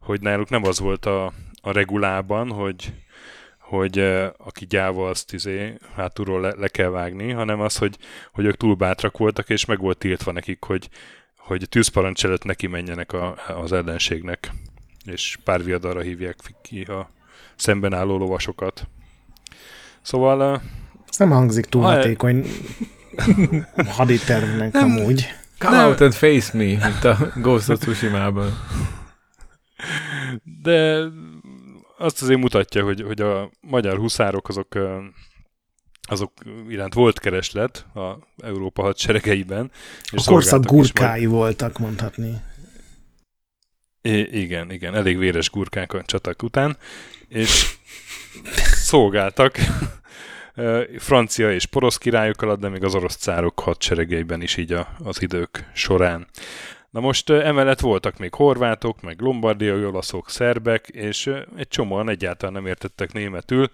hogy 0.00 0.20
náluk 0.20 0.48
nem 0.48 0.64
az 0.64 0.78
volt 0.78 1.06
a, 1.06 1.32
a 1.60 1.72
regulában, 1.72 2.50
hogy, 2.50 2.92
hogy 3.58 3.98
aki 4.36 4.66
gyáva, 4.66 5.08
azt 5.08 5.32
izé, 5.32 5.74
hátulról 5.94 6.40
le, 6.40 6.54
le, 6.56 6.68
kell 6.68 6.88
vágni, 6.88 7.30
hanem 7.30 7.60
az, 7.60 7.76
hogy, 7.76 7.96
hogy 8.32 8.44
ők 8.44 8.56
túl 8.56 8.74
bátrak 8.74 9.18
voltak, 9.18 9.48
és 9.48 9.64
meg 9.64 9.78
volt 9.80 9.98
tiltva 9.98 10.32
nekik, 10.32 10.64
hogy, 10.64 10.88
hogy 11.36 11.66
tűzparancs 11.68 12.24
előtt 12.24 12.44
neki 12.44 12.66
menjenek 12.66 13.12
a, 13.12 13.34
az 13.48 13.72
ellenségnek, 13.72 14.50
és 15.04 15.38
pár 15.44 15.64
viadalra 15.64 16.00
hívják 16.00 16.36
ki 16.62 16.82
a 16.82 17.14
szemben 17.56 17.94
álló 17.94 18.16
lovasokat. 18.16 18.88
Szóval... 20.02 20.62
Ez 21.08 21.18
nem 21.18 21.30
hangzik 21.30 21.64
túl 21.64 21.82
ha, 21.82 21.88
hatékony 21.88 22.46
haditervnek 23.96 24.72
nem, 24.72 24.84
amúgy. 24.84 25.26
Come 25.58 25.76
nem. 25.76 25.86
out 25.86 26.00
and 26.00 26.12
face 26.12 26.56
me, 26.56 26.64
mint 26.64 27.04
a 27.04 27.32
Ghost 27.34 27.68
of 27.68 27.78
Tsushima-ban. 27.78 28.52
De 30.62 31.04
azt 31.98 32.22
azért 32.22 32.40
mutatja, 32.40 32.84
hogy, 32.84 33.02
hogy 33.02 33.20
a 33.20 33.50
magyar 33.60 33.96
huszárok 33.96 34.48
azok 34.48 34.78
azok 36.08 36.32
iránt 36.68 36.94
volt 36.94 37.18
kereslet 37.18 37.86
a 37.94 38.18
Európa 38.36 38.82
hadseregeiben. 38.82 39.70
És 40.12 40.26
a 40.26 40.30
korszak 40.30 40.64
gurkái 40.64 41.20
majd... 41.20 41.30
voltak, 41.30 41.78
mondhatni. 41.78 42.40
I- 44.02 44.40
igen, 44.40 44.70
igen, 44.70 44.94
elég 44.94 45.18
véres 45.18 45.50
gurkák 45.50 45.92
a 45.92 46.02
csatak 46.02 46.42
után, 46.42 46.76
és 47.28 47.74
szolgáltak 48.74 49.58
francia 50.98 51.52
és 51.52 51.66
porosz 51.66 51.98
királyok 51.98 52.42
alatt, 52.42 52.60
de 52.60 52.68
még 52.68 52.84
az 52.84 52.94
orosz 52.94 53.16
cárok 53.16 53.60
hadseregeiben 53.60 54.42
is 54.42 54.56
így 54.56 54.72
a, 54.72 54.88
az 55.04 55.22
idők 55.22 55.70
során. 55.74 56.26
Na 56.90 57.00
most 57.00 57.30
emellett 57.30 57.80
voltak 57.80 58.18
még 58.18 58.34
horvátok, 58.34 59.02
meg 59.02 59.20
lombardiai 59.20 59.84
olaszok, 59.84 60.30
szerbek, 60.30 60.88
és 60.88 61.30
egy 61.56 61.68
csomóan 61.68 62.08
egyáltalán 62.08 62.54
nem 62.54 62.66
értettek 62.66 63.12
németül, 63.12 63.70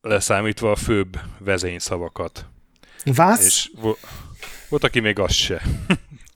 leszámítva 0.00 0.70
a 0.70 0.76
főbb 0.76 1.20
vezényszavakat. 1.38 2.46
Was? 3.16 3.44
És 3.44 3.70
vo- 3.80 3.98
volt, 4.68 4.84
aki 4.84 5.00
még 5.00 5.18
az 5.18 5.32
se. 5.32 5.62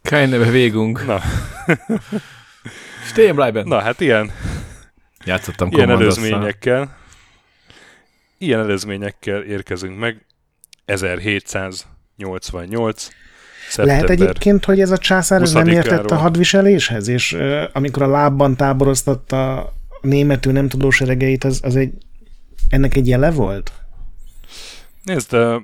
Keine 0.02 0.38
Bewegung. 0.38 1.04
Na. 1.04 1.20
Stehen 3.06 3.34
bleiben. 3.34 3.66
Na, 3.66 3.80
hát 3.80 4.00
ilyen, 4.00 4.32
Játszottam 5.24 5.68
ilyen 5.70 5.90
előzményekkel, 5.90 6.96
ilyen 8.38 8.60
előzményekkel 8.60 9.42
érkezünk 9.42 9.98
meg. 9.98 10.26
1788 10.84 13.08
Szeptember 13.68 14.02
Lehet 14.02 14.20
egyébként, 14.20 14.64
hogy 14.64 14.80
ez 14.80 14.90
a 14.90 14.98
császár 14.98 15.42
ez 15.42 15.52
nem 15.52 15.68
értett 15.68 16.10
a 16.10 16.16
hadviseléshez, 16.16 17.08
és 17.08 17.32
uh, 17.32 17.62
amikor 17.72 18.02
a 18.02 18.08
lábban 18.08 18.56
táboroztatta 18.56 19.60
a 19.60 19.72
németül 20.00 20.52
nem 20.52 20.68
tudó 20.68 20.90
seregeit, 20.90 21.44
az, 21.44 21.60
az 21.62 21.76
egy, 21.76 21.92
ennek 22.68 22.96
egy 22.96 23.08
jele 23.08 23.30
volt? 23.30 23.72
Nézd, 25.02 25.34
uh, 25.34 25.54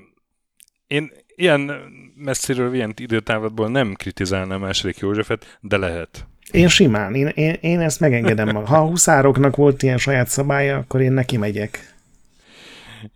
én 0.87 1.11
ilyen 1.35 1.73
messziről, 2.15 2.75
ilyen 2.75 2.95
időtávlatból 2.97 3.69
nem 3.69 3.95
kritizálnám 3.95 4.61
második 4.61 4.99
Józsefet, 4.99 5.59
de 5.61 5.77
lehet. 5.77 6.27
Én 6.51 6.69
simán, 6.69 7.15
én, 7.15 7.27
én, 7.27 7.57
én 7.61 7.81
ezt 7.81 8.01
megengedem 8.01 8.55
Ha 8.55 8.77
a 8.77 8.87
huszároknak 8.87 9.57
volt 9.57 9.83
ilyen 9.83 9.99
saját 9.99 10.29
szabálya, 10.29 10.77
akkor 10.77 11.01
én 11.01 11.13
neki 11.13 11.37
megyek. 11.37 11.95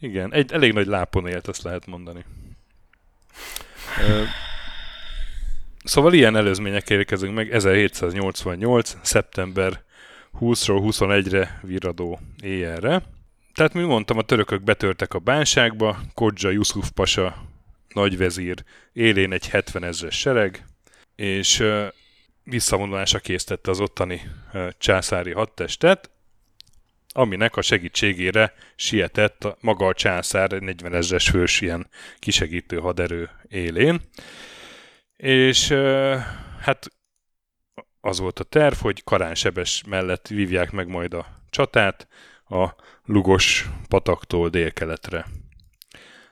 Igen, 0.00 0.32
egy 0.32 0.52
elég 0.52 0.72
nagy 0.72 0.86
lápon 0.86 1.26
élt, 1.26 1.46
azt 1.46 1.62
lehet 1.62 1.86
mondani. 1.86 2.24
Szóval 5.84 6.12
ilyen 6.12 6.36
előzmények 6.36 6.90
érkezünk 6.90 7.34
meg 7.34 7.52
1788. 7.52 8.96
szeptember 9.02 9.82
20-ról 10.40 10.80
21-re 10.82 11.60
viradó 11.62 12.20
éjjelre. 12.42 13.02
Tehát, 13.54 13.74
mint 13.74 13.86
mondtam, 13.86 14.18
a 14.18 14.22
törökök 14.22 14.62
betörtek 14.62 15.14
a 15.14 15.18
bánságba, 15.18 15.98
Kodzsa 16.14 16.50
Yusuf 16.50 16.90
Pasa 16.90 17.44
nagyvezír 17.88 18.64
élén 18.92 19.32
egy 19.32 19.48
70 19.48 19.84
ezres 19.84 20.18
sereg, 20.18 20.64
és 21.16 21.62
visszavonulásra 22.44 23.18
késztette 23.18 23.70
az 23.70 23.80
ottani 23.80 24.22
császári 24.78 25.32
hadtestet, 25.32 26.10
aminek 27.16 27.56
a 27.56 27.62
segítségére 27.62 28.54
sietett 28.76 29.44
a, 29.44 29.56
maga 29.60 29.86
a 29.86 29.94
császár 29.94 30.50
40 30.50 30.94
ezres 30.94 31.30
hős 31.30 31.60
ilyen 31.60 31.86
kisegítő 32.18 32.78
haderő 32.78 33.30
élén. 33.48 34.00
És 35.16 35.68
hát 36.60 36.88
az 38.00 38.18
volt 38.18 38.38
a 38.38 38.44
terv, 38.44 38.74
hogy 38.74 39.04
Karánsebes 39.04 39.82
mellett 39.86 40.28
vívják 40.28 40.70
meg 40.70 40.88
majd 40.88 41.14
a 41.14 41.26
csatát 41.50 42.08
a 42.48 42.68
Lugos 43.04 43.68
pataktól 43.88 44.48
délkeletre. 44.48 45.26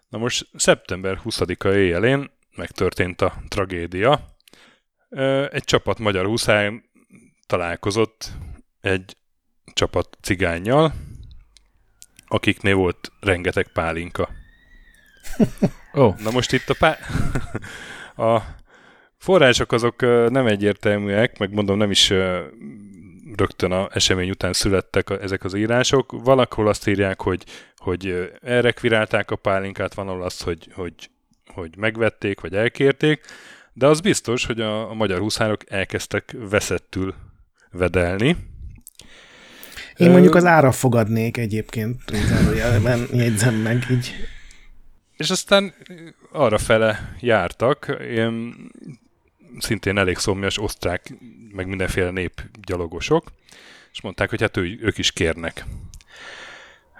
Na 0.08 0.18
most 0.18 0.48
szeptember 0.54 1.20
20-a 1.24 1.68
éjjelén 1.68 2.30
megtörtént 2.56 3.20
a 3.20 3.34
tragédia. 3.48 4.31
Egy 5.50 5.64
csapat 5.64 5.98
magyar 5.98 6.26
huszár 6.26 6.72
találkozott 7.46 8.30
egy 8.80 9.16
csapat 9.72 10.16
cigányjal, 10.20 10.92
akiknél 12.26 12.74
volt 12.74 13.12
rengeteg 13.20 13.68
pálinka. 13.72 14.28
Oh. 15.94 16.18
Na 16.18 16.30
most 16.30 16.52
itt 16.52 16.68
a, 16.68 16.74
pá... 16.78 16.98
a 18.26 18.42
források 19.16 19.72
azok 19.72 20.00
nem 20.30 20.46
egyértelműek, 20.46 21.38
meg 21.38 21.52
mondom 21.52 21.76
nem 21.76 21.90
is 21.90 22.12
rögtön 23.36 23.72
a 23.72 23.88
esemény 23.92 24.30
után 24.30 24.52
születtek 24.52 25.10
ezek 25.10 25.44
az 25.44 25.54
írások. 25.54 26.12
Valahol 26.12 26.68
azt 26.68 26.88
írják, 26.88 27.20
hogy, 27.20 27.44
hogy 27.76 28.32
elrekvirálták 28.42 29.30
a 29.30 29.36
pálinkát, 29.36 29.94
van 29.94 30.08
ahol 30.08 30.22
azt, 30.22 30.42
hogy, 30.42 30.68
hogy, 30.74 30.94
hogy 31.46 31.76
megvették, 31.76 32.40
vagy 32.40 32.54
elkérték, 32.54 33.24
de 33.72 33.86
az 33.86 34.00
biztos, 34.00 34.46
hogy 34.46 34.60
a, 34.60 34.90
a 34.90 34.94
magyar 34.94 35.18
huszárok 35.18 35.70
elkezdtek 35.70 36.36
veszettül 36.38 37.14
vedelni. 37.70 38.36
Én 39.96 40.10
mondjuk 40.10 40.34
az 40.34 40.44
ára 40.44 40.72
fogadnék 40.72 41.36
egyébként, 41.36 42.00
zárójelben 42.26 43.08
jegyzem 43.12 43.54
meg 43.54 43.86
így. 43.90 44.14
És 45.16 45.30
aztán 45.30 45.74
arra 46.32 46.58
fele 46.58 47.16
jártak, 47.20 47.96
ilyen 48.00 48.54
szintén 49.58 49.98
elég 49.98 50.16
szomjas 50.16 50.58
osztrák, 50.58 51.14
meg 51.52 51.66
mindenféle 51.66 52.10
népgyalogosok, 52.10 53.32
és 53.92 54.00
mondták, 54.00 54.30
hogy 54.30 54.40
hát 54.40 54.56
ő, 54.56 54.78
ők 54.80 54.98
is 54.98 55.12
kérnek 55.12 55.64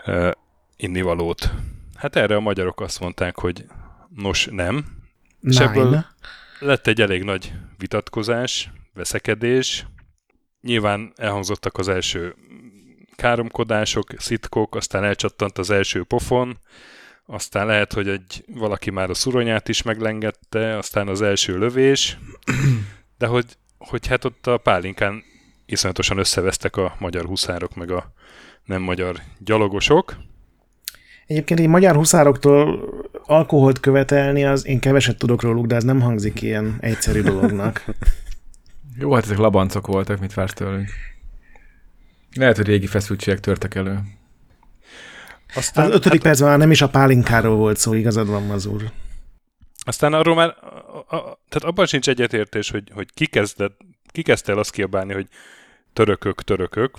uh, 0.06 0.30
innivalót. 0.76 1.52
Hát 1.94 2.16
erre 2.16 2.36
a 2.36 2.40
magyarok 2.40 2.80
azt 2.80 3.00
mondták, 3.00 3.38
hogy 3.38 3.64
nos 4.16 4.48
nem. 4.50 4.74
Nein. 5.40 5.52
És 5.52 5.58
ebből 5.58 6.04
lett 6.62 6.86
egy 6.86 7.00
elég 7.00 7.22
nagy 7.22 7.52
vitatkozás, 7.78 8.70
veszekedés. 8.94 9.86
Nyilván 10.60 11.12
elhangzottak 11.16 11.78
az 11.78 11.88
első 11.88 12.34
káromkodások, 13.16 14.08
szitkok, 14.18 14.74
aztán 14.74 15.04
elcsattant 15.04 15.58
az 15.58 15.70
első 15.70 16.02
pofon, 16.02 16.58
aztán 17.26 17.66
lehet, 17.66 17.92
hogy 17.92 18.08
egy, 18.08 18.44
valaki 18.46 18.90
már 18.90 19.10
a 19.10 19.14
szuronyát 19.14 19.68
is 19.68 19.82
meglengette, 19.82 20.76
aztán 20.76 21.08
az 21.08 21.22
első 21.22 21.58
lövés, 21.58 22.18
de 23.18 23.26
hogy, 23.26 23.56
hogy 23.78 24.06
hát 24.06 24.24
ott 24.24 24.46
a 24.46 24.58
pálinkán 24.58 25.22
iszonyatosan 25.66 26.18
összevesztek 26.18 26.76
a 26.76 26.96
magyar 26.98 27.24
huszárok, 27.24 27.74
meg 27.74 27.90
a 27.90 28.12
nem 28.64 28.82
magyar 28.82 29.16
gyalogosok. 29.38 30.16
Egyébként 31.26 31.60
egy 31.60 31.68
magyar 31.68 31.94
huszároktól 31.94 32.88
alkoholt 33.32 33.80
követelni, 33.80 34.44
az 34.44 34.66
én 34.66 34.80
keveset 34.80 35.18
tudok 35.18 35.42
róluk, 35.42 35.66
de 35.66 35.74
ez 35.74 35.84
nem 35.84 36.00
hangzik 36.00 36.42
ilyen 36.42 36.76
egyszerű 36.80 37.22
dolognak. 37.22 37.84
Jó, 38.98 39.12
hát 39.12 39.24
ezek 39.24 39.38
labancok 39.38 39.86
voltak, 39.86 40.20
mit 40.20 40.34
vársz 40.34 40.52
tőlünk. 40.52 40.90
Lehet, 42.34 42.56
hogy 42.56 42.66
régi 42.66 42.86
feszültségek 42.86 43.40
törtek 43.40 43.74
elő. 43.74 44.00
Aztán, 45.54 45.84
az 45.86 45.94
ötödik 45.94 46.12
hát, 46.12 46.22
percben 46.22 46.48
már 46.48 46.58
nem 46.58 46.70
is 46.70 46.82
a 46.82 46.88
pálinkáról 46.88 47.56
volt 47.56 47.76
szó, 47.76 47.92
igazad 47.94 48.28
van, 48.28 48.42
Mazur. 48.42 48.92
Aztán 49.84 50.12
arról 50.12 50.34
már, 50.34 50.48
a, 50.48 51.16
a, 51.16 51.38
tehát 51.48 51.68
abban 51.68 51.86
sincs 51.86 52.08
egyetértés, 52.08 52.70
hogy, 52.70 52.90
hogy 52.94 53.08
ki, 53.14 53.26
kezdett, 53.26 53.80
ki 54.06 54.22
kezdte 54.22 54.52
el 54.52 54.58
azt 54.58 54.70
kiabálni, 54.70 55.12
hogy 55.12 55.26
törökök, 55.92 56.42
törökök. 56.42 56.96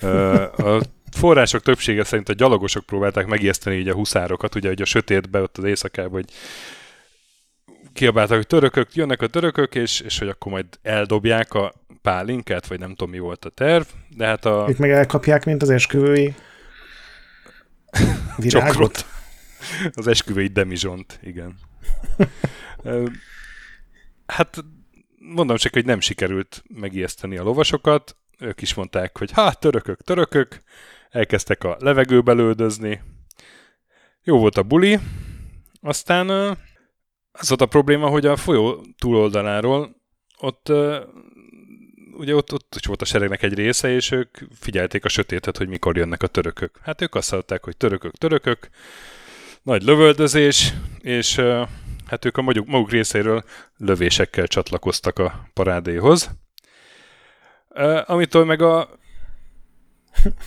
A 0.58 0.80
források 1.10 1.62
többsége 1.62 2.04
szerint 2.04 2.28
a 2.28 2.32
gyalogosok 2.32 2.86
próbálták 2.86 3.26
megijeszteni 3.26 3.76
így 3.76 3.88
a 3.88 3.94
huszárokat, 3.94 4.54
ugye 4.54 4.68
hogy 4.68 4.82
a 4.82 4.84
sötétbe 4.84 5.40
ott 5.40 5.58
az 5.58 5.64
éjszakában, 5.64 6.12
hogy 6.12 6.32
kiabáltak, 7.92 8.36
hogy 8.36 8.46
törökök, 8.46 8.94
jönnek 8.94 9.22
a 9.22 9.26
törökök, 9.26 9.74
és, 9.74 10.00
és 10.00 10.18
hogy 10.18 10.28
akkor 10.28 10.52
majd 10.52 10.66
eldobják 10.82 11.54
a 11.54 11.72
pálinkát, 12.02 12.66
vagy 12.66 12.78
nem 12.78 12.88
tudom 12.88 13.10
mi 13.10 13.18
volt 13.18 13.44
a 13.44 13.50
terv, 13.50 13.84
de 14.16 14.26
hát 14.26 14.44
a... 14.44 14.66
Ők 14.68 14.76
meg 14.76 14.90
elkapják, 14.90 15.44
mint 15.44 15.62
az 15.62 15.70
esküvői 15.70 16.34
virágot. 18.36 19.06
az 19.92 20.06
esküvői 20.06 20.46
demizsont, 20.46 21.18
igen. 21.22 21.58
hát 24.26 24.64
mondom 25.18 25.56
csak, 25.56 25.72
hogy 25.72 25.84
nem 25.84 26.00
sikerült 26.00 26.62
megijeszteni 26.74 27.36
a 27.36 27.42
lovasokat, 27.42 28.16
ők 28.38 28.62
is 28.62 28.74
mondták, 28.74 29.18
hogy 29.18 29.30
hát 29.32 29.60
törökök, 29.60 30.02
törökök, 30.02 30.62
elkezdtek 31.10 31.64
a 31.64 31.76
levegőbe 31.80 32.32
lődözni. 32.32 33.00
Jó 34.22 34.38
volt 34.38 34.56
a 34.56 34.62
buli, 34.62 34.98
aztán 35.80 36.28
az 37.32 37.48
volt 37.48 37.60
a 37.60 37.66
probléma, 37.66 38.08
hogy 38.08 38.26
a 38.26 38.36
folyó 38.36 38.84
túloldaláról 38.98 39.96
ott 40.38 40.72
ugye 42.18 42.34
ott, 42.34 42.52
ott 42.52 42.74
is 42.74 42.86
volt 42.86 43.02
a 43.02 43.04
seregnek 43.04 43.42
egy 43.42 43.54
része, 43.54 43.90
és 43.90 44.10
ők 44.10 44.38
figyelték 44.54 45.04
a 45.04 45.08
sötétet, 45.08 45.56
hogy 45.56 45.68
mikor 45.68 45.96
jönnek 45.96 46.22
a 46.22 46.26
törökök. 46.26 46.78
Hát 46.82 47.02
ők 47.02 47.14
azt 47.14 47.30
hallották, 47.30 47.64
hogy 47.64 47.76
törökök, 47.76 48.16
törökök, 48.16 48.68
nagy 49.62 49.82
lövöldözés, 49.82 50.72
és 50.98 51.40
hát 52.06 52.24
ők 52.24 52.36
a 52.36 52.42
maguk, 52.42 52.66
maguk 52.66 52.90
részéről 52.90 53.44
lövésekkel 53.76 54.46
csatlakoztak 54.46 55.18
a 55.18 55.48
parádéhoz. 55.54 56.30
Amitől 58.04 58.44
meg 58.44 58.62
a, 58.62 58.98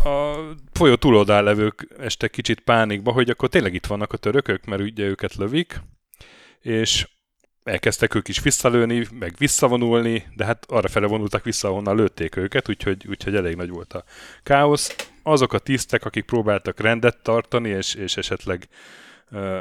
a 0.03 0.35
folyó 0.71 0.95
túloldál 0.95 1.43
levők 1.43 1.87
este 1.97 2.27
kicsit 2.27 2.59
pánikba, 2.59 3.11
hogy 3.11 3.29
akkor 3.29 3.49
tényleg 3.49 3.73
itt 3.73 3.85
vannak 3.85 4.13
a 4.13 4.17
törökök, 4.17 4.65
mert 4.65 4.81
ugye 4.81 5.05
őket 5.05 5.35
lövik, 5.35 5.81
és 6.59 7.07
elkezdtek 7.63 8.15
ők 8.15 8.27
is 8.27 8.39
visszalőni, 8.41 9.07
meg 9.19 9.33
visszavonulni, 9.37 10.27
de 10.35 10.45
hát 10.45 10.65
arra 10.69 10.87
fele 10.87 11.07
vonultak 11.07 11.43
vissza, 11.43 11.67
ahonnan 11.67 11.95
lőtték 11.95 12.35
őket, 12.35 12.69
úgyhogy, 12.69 13.07
úgyhogy 13.07 13.35
elég 13.35 13.55
nagy 13.55 13.69
volt 13.69 13.93
a 13.93 14.03
káosz. 14.43 14.95
Azok 15.23 15.53
a 15.53 15.59
tisztek, 15.59 16.05
akik 16.05 16.25
próbáltak 16.25 16.79
rendet 16.79 17.23
tartani, 17.23 17.69
és, 17.69 17.93
és 17.93 18.17
esetleg 18.17 18.67
uh, 19.31 19.59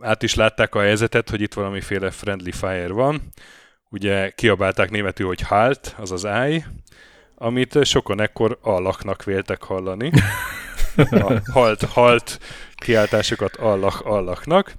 át 0.00 0.22
is 0.22 0.34
látták 0.34 0.74
a 0.74 0.80
helyzetet, 0.80 1.30
hogy 1.30 1.40
itt 1.40 1.54
valamiféle 1.54 2.10
friendly 2.10 2.50
fire 2.50 2.92
van, 2.92 3.22
ugye 3.90 4.30
kiabálták 4.30 4.90
németül, 4.90 5.26
hogy 5.26 5.40
halt, 5.40 5.94
azaz 5.98 6.26
állj, 6.26 6.64
amit 7.40 7.84
sokan 7.84 8.20
ekkor 8.20 8.58
allaknak 8.62 9.24
véltek 9.24 9.62
hallani. 9.62 10.10
A 11.10 11.40
halt, 11.52 11.82
halt 11.82 12.38
kiáltásokat 12.74 13.56
allak, 13.56 14.00
allaknak. 14.00 14.74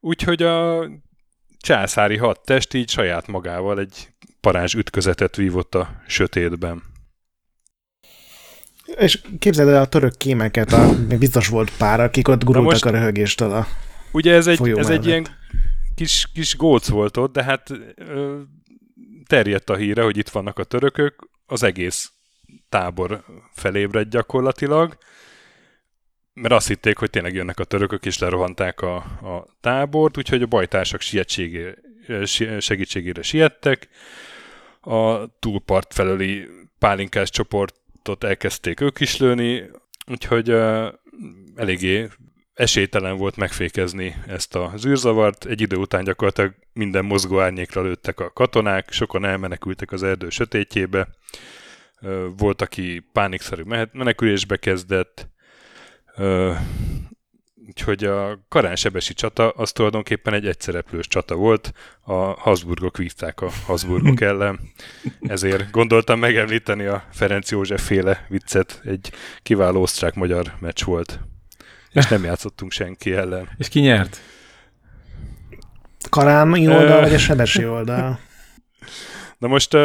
Úgyhogy 0.00 0.42
a 0.42 0.86
császári 1.58 2.16
hadtest 2.16 2.74
így 2.74 2.90
saját 2.90 3.26
magával 3.26 3.78
egy 3.78 4.08
parázs 4.40 4.74
ütközetet 4.74 5.36
vívott 5.36 5.74
a 5.74 6.02
sötétben. 6.06 6.82
És 8.96 9.20
képzeld 9.38 9.68
el 9.68 9.80
a 9.80 9.86
török 9.86 10.16
kémeket, 10.16 10.72
a, 10.72 10.94
biztos 11.18 11.48
volt 11.48 11.76
pár, 11.76 12.00
akik 12.00 12.28
ott 12.28 12.44
gurultak 12.44 12.70
most, 12.70 12.84
a 12.84 12.90
röhögéstől 12.90 13.52
a 13.52 13.66
Ugye 14.12 14.34
ez 14.34 14.46
egy, 14.46 14.68
ez 14.68 14.88
egy 14.88 15.06
ilyen 15.06 15.26
kis, 15.94 16.28
kis 16.34 16.56
góc 16.56 16.88
volt 16.88 17.16
ott, 17.16 17.32
de 17.32 17.44
hát 17.44 17.70
ö, 17.94 18.40
terjedt 19.26 19.70
a 19.70 19.76
híre, 19.76 20.02
hogy 20.02 20.16
itt 20.16 20.28
vannak 20.28 20.58
a 20.58 20.64
törökök, 20.64 21.28
az 21.54 21.62
egész 21.62 22.12
tábor 22.68 23.24
felébredt 23.52 24.10
gyakorlatilag, 24.10 24.96
mert 26.32 26.54
azt 26.54 26.68
hitték, 26.68 26.96
hogy 26.98 27.10
tényleg 27.10 27.34
jönnek 27.34 27.58
a 27.58 27.64
törökök, 27.64 28.06
és 28.06 28.18
lerohanták 28.18 28.80
a, 28.80 28.96
a 28.96 29.56
tábort, 29.60 30.18
úgyhogy 30.18 30.42
a 30.42 30.46
bajtársak 30.46 31.00
segítségére 32.58 33.22
siettek. 33.22 33.88
A 34.80 35.26
túlpart 35.38 35.94
felőli 35.94 36.48
pálinkás 36.78 37.30
csoportot 37.30 38.24
elkezdték 38.24 38.80
ők 38.80 39.00
is 39.00 39.16
lőni, 39.16 39.70
úgyhogy 40.06 40.50
uh, 40.50 40.92
eléggé 41.56 42.08
esélytelen 42.54 43.16
volt 43.16 43.36
megfékezni 43.36 44.14
ezt 44.26 44.54
a 44.54 44.72
zűrzavart. 44.76 45.44
Egy 45.44 45.60
idő 45.60 45.76
után 45.76 46.04
gyakorlatilag 46.04 46.54
minden 46.72 47.04
mozgó 47.04 47.40
árnyékra 47.40 47.82
lőttek 47.82 48.20
a 48.20 48.30
katonák, 48.30 48.92
sokan 48.92 49.24
elmenekültek 49.24 49.92
az 49.92 50.02
erdő 50.02 50.28
sötétjébe. 50.28 51.08
Volt, 52.36 52.62
aki 52.62 53.08
pánikszerű 53.12 53.62
menekülésbe 53.92 54.56
kezdett, 54.56 55.28
úgyhogy 57.66 58.04
a 58.04 58.44
Karánsebesi 58.48 59.14
csata 59.14 59.50
az 59.50 59.72
tulajdonképpen 59.72 60.34
egy 60.34 60.46
egyszereplős 60.46 61.08
csata 61.08 61.34
volt, 61.34 61.72
a 62.00 62.14
Habsburgok 62.14 62.96
vívták 62.96 63.40
a 63.40 63.50
Habsburgok 63.66 64.20
ellen, 64.30 64.60
ezért 65.20 65.70
gondoltam 65.70 66.18
megemlíteni 66.18 66.84
a 66.84 67.04
Ferenc 67.12 67.50
József 67.50 67.86
féle 67.86 68.26
viccet, 68.28 68.80
egy 68.84 69.12
kiváló 69.42 69.80
osztrák-magyar 69.80 70.52
meccs 70.60 70.84
volt, 70.84 71.20
és 71.94 72.06
nem 72.06 72.24
játszottunk 72.24 72.72
senki 72.72 73.12
ellen. 73.12 73.48
És 73.58 73.68
ki 73.68 73.80
nyert? 73.80 74.20
Karámi 76.10 76.68
oldal, 76.68 77.00
vagy 77.00 77.14
a 77.14 77.18
Sebesi 77.18 77.66
oldal? 77.66 78.18
Na 79.38 79.48
most 79.48 79.76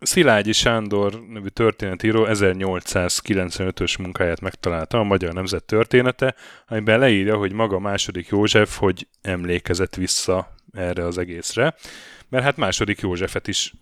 Szilágyi 0.00 0.52
Sándor 0.52 1.22
nevű 1.28 1.48
történetíró 1.48 2.26
1895-ös 2.28 3.98
munkáját 3.98 4.40
megtalálta, 4.40 4.98
a 4.98 5.02
Magyar 5.02 5.32
Nemzet 5.32 5.64
története, 5.64 6.34
amiben 6.68 6.98
leírja, 6.98 7.36
hogy 7.36 7.52
maga 7.52 7.78
második 7.78 8.28
József 8.28 8.78
hogy 8.78 9.08
emlékezett 9.22 9.94
vissza 9.94 10.54
erre 10.72 11.04
az 11.06 11.18
egészre, 11.18 11.74
mert 12.28 12.44
hát 12.44 12.56
második 12.56 13.00
Józsefet 13.00 13.48
is 13.48 13.74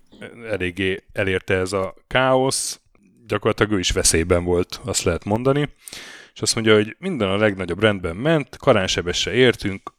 eléggé 0.50 1.02
elérte 1.12 1.54
ez 1.54 1.72
a 1.72 1.94
káosz, 2.06 2.80
gyakorlatilag 3.26 3.72
ő 3.72 3.78
is 3.78 3.90
veszélyben 3.90 4.44
volt, 4.44 4.80
azt 4.84 5.02
lehet 5.02 5.24
mondani, 5.24 5.68
és 6.34 6.40
azt 6.40 6.54
mondja, 6.54 6.74
hogy 6.74 6.96
minden 6.98 7.28
a 7.28 7.36
legnagyobb 7.36 7.80
rendben 7.80 8.16
ment, 8.16 8.56
karánsebesre 8.56 9.32
értünk, 9.32 9.92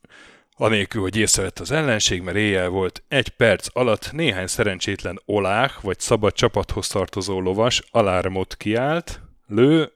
Anélkül, 0.55 1.01
hogy 1.01 1.17
észrevett 1.17 1.59
az 1.59 1.71
ellenség, 1.71 2.21
mert 2.21 2.37
éjjel 2.37 2.69
volt, 2.69 3.03
egy 3.07 3.29
perc 3.29 3.67
alatt 3.73 4.11
néhány 4.11 4.47
szerencsétlen 4.47 5.21
olák 5.25 5.81
vagy 5.81 5.99
szabad 5.99 6.33
csapathoz 6.33 6.87
tartozó 6.87 7.41
lovas 7.41 7.83
alármot 7.91 8.55
kiált, 8.55 9.21
lő, 9.47 9.91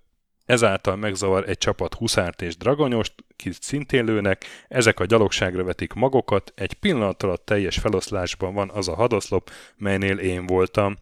ezáltal 0.46 0.96
megzavar 0.96 1.50
egy 1.50 1.58
csapat 1.58 1.94
huszárt 1.94 2.42
és 2.42 2.58
dragonyost, 2.58 3.14
kit 3.36 3.62
szintén 3.62 4.06
lőnek, 4.06 4.46
ezek 4.68 5.00
a 5.00 5.06
gyalogságra 5.06 5.64
vetik 5.64 5.94
magokat, 5.94 6.54
egy 6.56 6.74
pillanat 6.74 7.24
alatt 7.24 7.46
teljes 7.46 7.78
feloszlásban 7.78 8.54
van 8.54 8.70
az 8.70 8.88
a 8.88 8.96
hadoszlop, 8.96 9.52
melynél 9.76 10.18
én 10.18 10.46
voltam. 10.46 10.98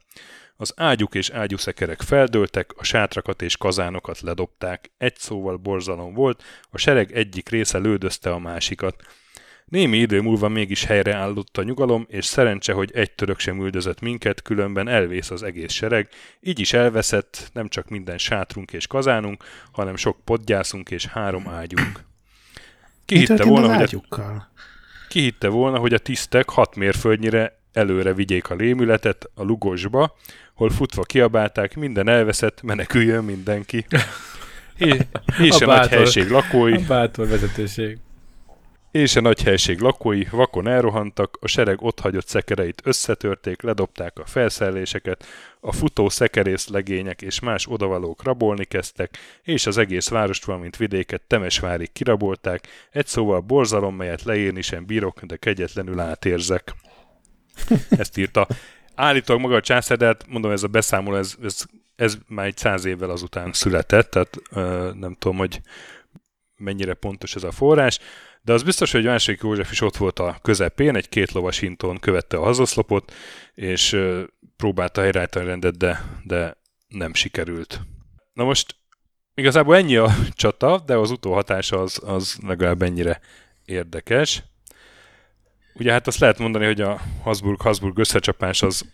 Az 0.57 0.73
ágyuk 0.75 1.15
és 1.15 1.29
ágyuszekerek 1.29 2.01
feldőltek, 2.01 2.71
a 2.77 2.83
sátrakat 2.83 3.41
és 3.41 3.57
kazánokat 3.57 4.19
ledobták. 4.19 4.91
Egy 4.97 5.17
szóval 5.17 5.57
borzalom 5.57 6.13
volt, 6.13 6.43
a 6.69 6.77
sereg 6.77 7.11
egyik 7.11 7.49
része 7.49 7.77
lődözte 7.77 8.31
a 8.31 8.39
másikat. 8.39 9.03
Némi 9.65 9.97
idő 9.97 10.21
múlva 10.21 10.47
mégis 10.47 10.83
helyreállott 10.83 11.57
a 11.57 11.63
nyugalom, 11.63 12.05
és 12.09 12.25
szerencse, 12.25 12.73
hogy 12.73 12.91
egy 12.93 13.11
török 13.11 13.39
sem 13.39 13.61
üldözött 13.61 14.01
minket, 14.01 14.41
különben 14.41 14.87
elvész 14.87 15.31
az 15.31 15.43
egész 15.43 15.71
sereg, 15.71 16.09
így 16.41 16.59
is 16.59 16.73
elveszett 16.73 17.49
nem 17.53 17.67
csak 17.67 17.89
minden 17.89 18.17
sátrunk 18.17 18.73
és 18.73 18.87
kazánunk, 18.87 19.43
hanem 19.71 19.95
sok 19.95 20.17
podgyászunk 20.23 20.91
és 20.91 21.05
három 21.05 21.47
ágyunk. 21.47 22.03
Ki 23.05 23.17
hitte, 23.17 23.43
volna, 23.43 23.75
hogy 23.77 24.01
a, 24.09 24.49
ki 25.09 25.19
hitte 25.19 25.47
volna, 25.47 25.77
hogy 25.77 25.93
a 25.93 25.97
tisztek 25.97 26.49
hat 26.49 26.75
mérföldnyire 26.75 27.59
előre 27.75 28.13
vigyék 28.13 28.49
a 28.49 28.55
lémületet 28.55 29.29
a 29.33 29.43
lugosba, 29.43 30.15
hol 30.53 30.69
futva 30.69 31.03
kiabálták, 31.03 31.75
minden 31.75 32.07
elveszett, 32.07 32.61
meneküljön 32.61 33.23
mindenki. 33.23 33.85
És, 34.77 34.95
és 35.39 35.61
a, 35.61 35.71
a 35.71 35.75
nagy 35.77 35.89
helység 35.89 36.29
lakói. 36.29 36.73
A 36.73 36.79
bátor 36.87 37.27
vezetőség 37.27 37.97
és 38.95 39.15
a 39.15 39.21
nagy 39.21 39.43
helység 39.43 39.79
lakói 39.79 40.23
vakon 40.31 40.67
elrohantak, 40.67 41.37
a 41.41 41.47
sereg 41.47 41.81
otthagyott 41.81 42.27
szekereit 42.27 42.81
összetörték, 42.83 43.61
ledobták 43.61 44.19
a 44.19 44.25
felszereléseket, 44.25 45.25
a 45.59 45.71
futó 45.71 46.09
szekerész 46.09 46.67
legények 46.67 47.21
és 47.21 47.39
más 47.39 47.67
odavalók 47.67 48.23
rabolni 48.23 48.65
kezdtek, 48.65 49.17
és 49.43 49.65
az 49.65 49.77
egész 49.77 50.07
várost, 50.07 50.45
valamint 50.45 50.77
vidéket 50.77 51.21
Temesvárig 51.27 51.91
kirabolták, 51.91 52.67
egy 52.91 53.07
szóval 53.07 53.39
borzalom, 53.39 53.95
melyet 53.95 54.23
leírni 54.23 54.61
sem 54.61 54.85
bírok, 54.85 55.21
de 55.21 55.35
kegyetlenül 55.35 55.99
átérzek. 55.99 56.73
Ezt 57.89 58.17
írta. 58.17 58.47
Állítólag 58.95 59.41
maga 59.41 59.55
a 59.55 59.61
császár, 59.61 59.97
de 59.97 60.05
hát 60.05 60.25
mondom, 60.27 60.51
ez 60.51 60.63
a 60.63 60.67
beszámoló, 60.67 61.17
ez, 61.17 61.35
ez, 61.43 61.63
ez 61.95 62.17
már 62.27 62.45
egy 62.45 62.57
száz 62.57 62.85
évvel 62.85 63.09
azután 63.09 63.53
született, 63.53 64.09
tehát 64.09 64.37
ö, 64.51 64.91
nem 64.93 65.13
tudom, 65.13 65.37
hogy 65.37 65.61
mennyire 66.57 66.93
pontos 66.93 67.35
ez 67.35 67.43
a 67.43 67.51
forrás, 67.51 67.99
de 68.41 68.53
az 68.53 68.63
biztos, 68.63 68.91
hogy 68.91 69.03
második 69.03 69.41
József 69.41 69.71
is 69.71 69.81
ott 69.81 69.97
volt 69.97 70.19
a 70.19 70.39
közepén, 70.41 70.95
egy 70.95 71.09
két 71.09 71.31
lovas 71.31 71.59
hinton 71.59 71.97
követte 71.97 72.37
a 72.37 72.43
hazoszlopot, 72.43 73.13
és 73.53 73.97
próbálta 74.57 75.01
helyreállítani 75.01 75.45
rendet, 75.45 75.77
de, 75.77 76.03
de 76.23 76.57
nem 76.87 77.13
sikerült. 77.13 77.81
Na 78.33 78.43
most 78.43 78.75
igazából 79.33 79.75
ennyi 79.75 79.95
a 79.95 80.09
csata, 80.33 80.79
de 80.85 80.95
az 80.95 81.11
utóhatása 81.11 81.81
az, 81.81 82.01
az 82.05 82.37
legalább 82.45 82.81
ennyire 82.81 83.19
érdekes. 83.65 84.43
Ugye 85.79 85.91
hát 85.91 86.07
azt 86.07 86.19
lehet 86.19 86.39
mondani, 86.39 86.65
hogy 86.65 86.81
a 86.81 86.99
Habsburg-Habsburg 87.23 87.97
összecsapás 87.97 88.61
az 88.61 88.85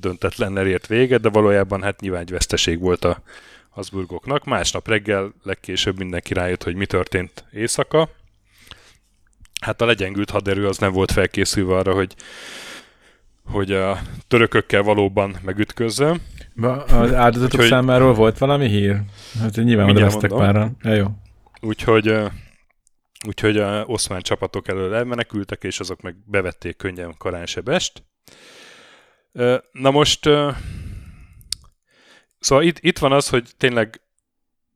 döntetlen 0.00 0.66
ért 0.66 0.86
véget, 0.86 1.20
de 1.20 1.28
valójában 1.28 1.82
hát 1.82 2.00
nyilván 2.00 2.20
egy 2.20 2.30
veszteség 2.30 2.80
volt 2.80 3.04
a 3.04 3.22
Habsburgoknak. 3.70 4.44
Másnap 4.44 4.88
reggel 4.88 5.34
legkésőbb 5.42 5.98
mindenki 5.98 6.34
rájött, 6.34 6.62
hogy 6.62 6.74
mi 6.74 6.86
történt 6.86 7.44
éjszaka. 7.52 8.08
Hát 9.60 9.80
a 9.80 9.86
legyengült 9.86 10.30
haderő 10.30 10.66
az 10.66 10.78
nem 10.78 10.92
volt 10.92 11.12
felkészülve 11.12 11.76
arra, 11.76 11.94
hogy 11.94 12.14
hogy 13.44 13.72
a 13.72 13.98
törökökkel 14.28 14.82
valóban 14.82 15.36
megütközzön. 15.42 16.20
Az 16.86 17.12
áldozatok 17.14 17.54
Úgyhogy... 17.54 17.68
számáról 17.68 18.14
volt 18.14 18.38
valami 18.38 18.68
hír? 18.68 19.00
Hát 19.40 19.54
nyilván 19.54 19.90
oda 19.90 20.00
vesztek 20.00 20.30
pára. 20.30 20.70
Ja, 20.82 20.94
jó. 20.94 21.06
Úgyhogy, 21.60 22.14
úgyhogy 23.26 23.58
a 23.58 23.84
oszmán 23.84 24.20
csapatok 24.20 24.68
elől 24.68 24.94
elmenekültek, 24.94 25.64
és 25.64 25.80
azok 25.80 26.00
meg 26.00 26.16
bevették 26.26 26.76
könnyen 26.76 27.14
Karánsebest. 27.18 28.02
Na 29.72 29.90
most, 29.90 30.28
szóval 32.38 32.64
itt, 32.64 32.78
itt 32.80 32.98
van 32.98 33.12
az, 33.12 33.28
hogy 33.28 33.48
tényleg 33.58 34.00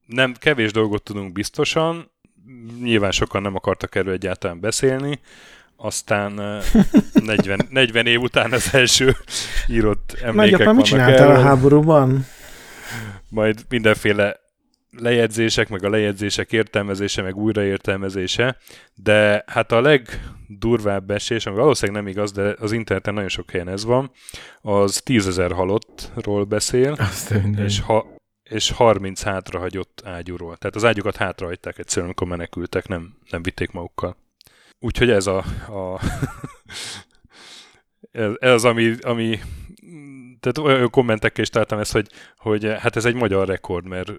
nem 0.06 0.34
kevés 0.34 0.72
dolgot 0.72 1.02
tudunk 1.02 1.32
biztosan, 1.32 2.10
nyilván 2.80 3.10
sokan 3.10 3.42
nem 3.42 3.54
akartak 3.54 3.94
erről 3.94 4.12
egyáltalán 4.12 4.60
beszélni, 4.60 5.20
aztán 5.76 6.62
40, 7.12 7.66
40 7.70 8.06
év 8.14 8.20
után 8.20 8.52
az 8.52 8.74
első 8.74 9.16
írott 9.66 10.16
emlékek 10.22 10.50
Nagyapa, 10.50 10.72
mit 10.72 10.84
csináltál 10.84 11.30
a 11.30 11.40
háborúban? 11.40 12.26
Majd 13.28 13.64
mindenféle 13.68 14.40
lejegyzések, 14.90 15.68
meg 15.68 15.84
a 15.84 15.88
lejegyzések 15.88 16.52
értelmezése, 16.52 17.22
meg 17.22 17.36
újraértelmezése, 17.36 18.56
de 18.94 19.44
hát 19.46 19.72
a 19.72 19.80
legdurvább 19.80 21.10
esés, 21.10 21.46
ami 21.46 21.56
valószínűleg 21.56 22.02
nem 22.02 22.10
igaz, 22.10 22.32
de 22.32 22.56
az 22.58 22.72
interneten 22.72 23.14
nagyon 23.14 23.28
sok 23.28 23.50
helyen 23.50 23.68
ez 23.68 23.84
van, 23.84 24.10
az 24.60 25.00
tízezer 25.04 25.52
halottról 25.52 26.44
beszél, 26.44 26.96
és, 27.56 27.80
ha, 27.80 28.06
és 28.42 28.70
30 28.70 29.22
hátrahagyott 29.22 30.02
ágyúról. 30.04 30.56
Tehát 30.56 30.76
az 30.76 30.84
ágyukat 30.84 31.16
hátrahagyták 31.16 31.78
egyszerűen, 31.78 32.06
amikor 32.06 32.26
menekültek, 32.26 32.88
nem, 32.88 33.16
nem 33.30 33.42
vitték 33.42 33.70
magukkal. 33.70 34.16
Úgyhogy 34.80 35.10
ez 35.10 35.26
a, 35.26 35.38
a 35.68 36.00
ez, 38.12 38.30
ez 38.38 38.64
ami, 38.64 38.94
ami 39.00 39.38
tehát 40.40 40.58
olyan 40.58 40.90
kommentekkel 40.90 41.42
is 41.42 41.50
találtam 41.50 41.78
ezt, 41.78 41.92
hogy, 41.92 42.08
hogy 42.36 42.64
hát 42.78 42.96
ez 42.96 43.04
egy 43.04 43.14
magyar 43.14 43.48
rekord, 43.48 43.86
mert 43.86 44.12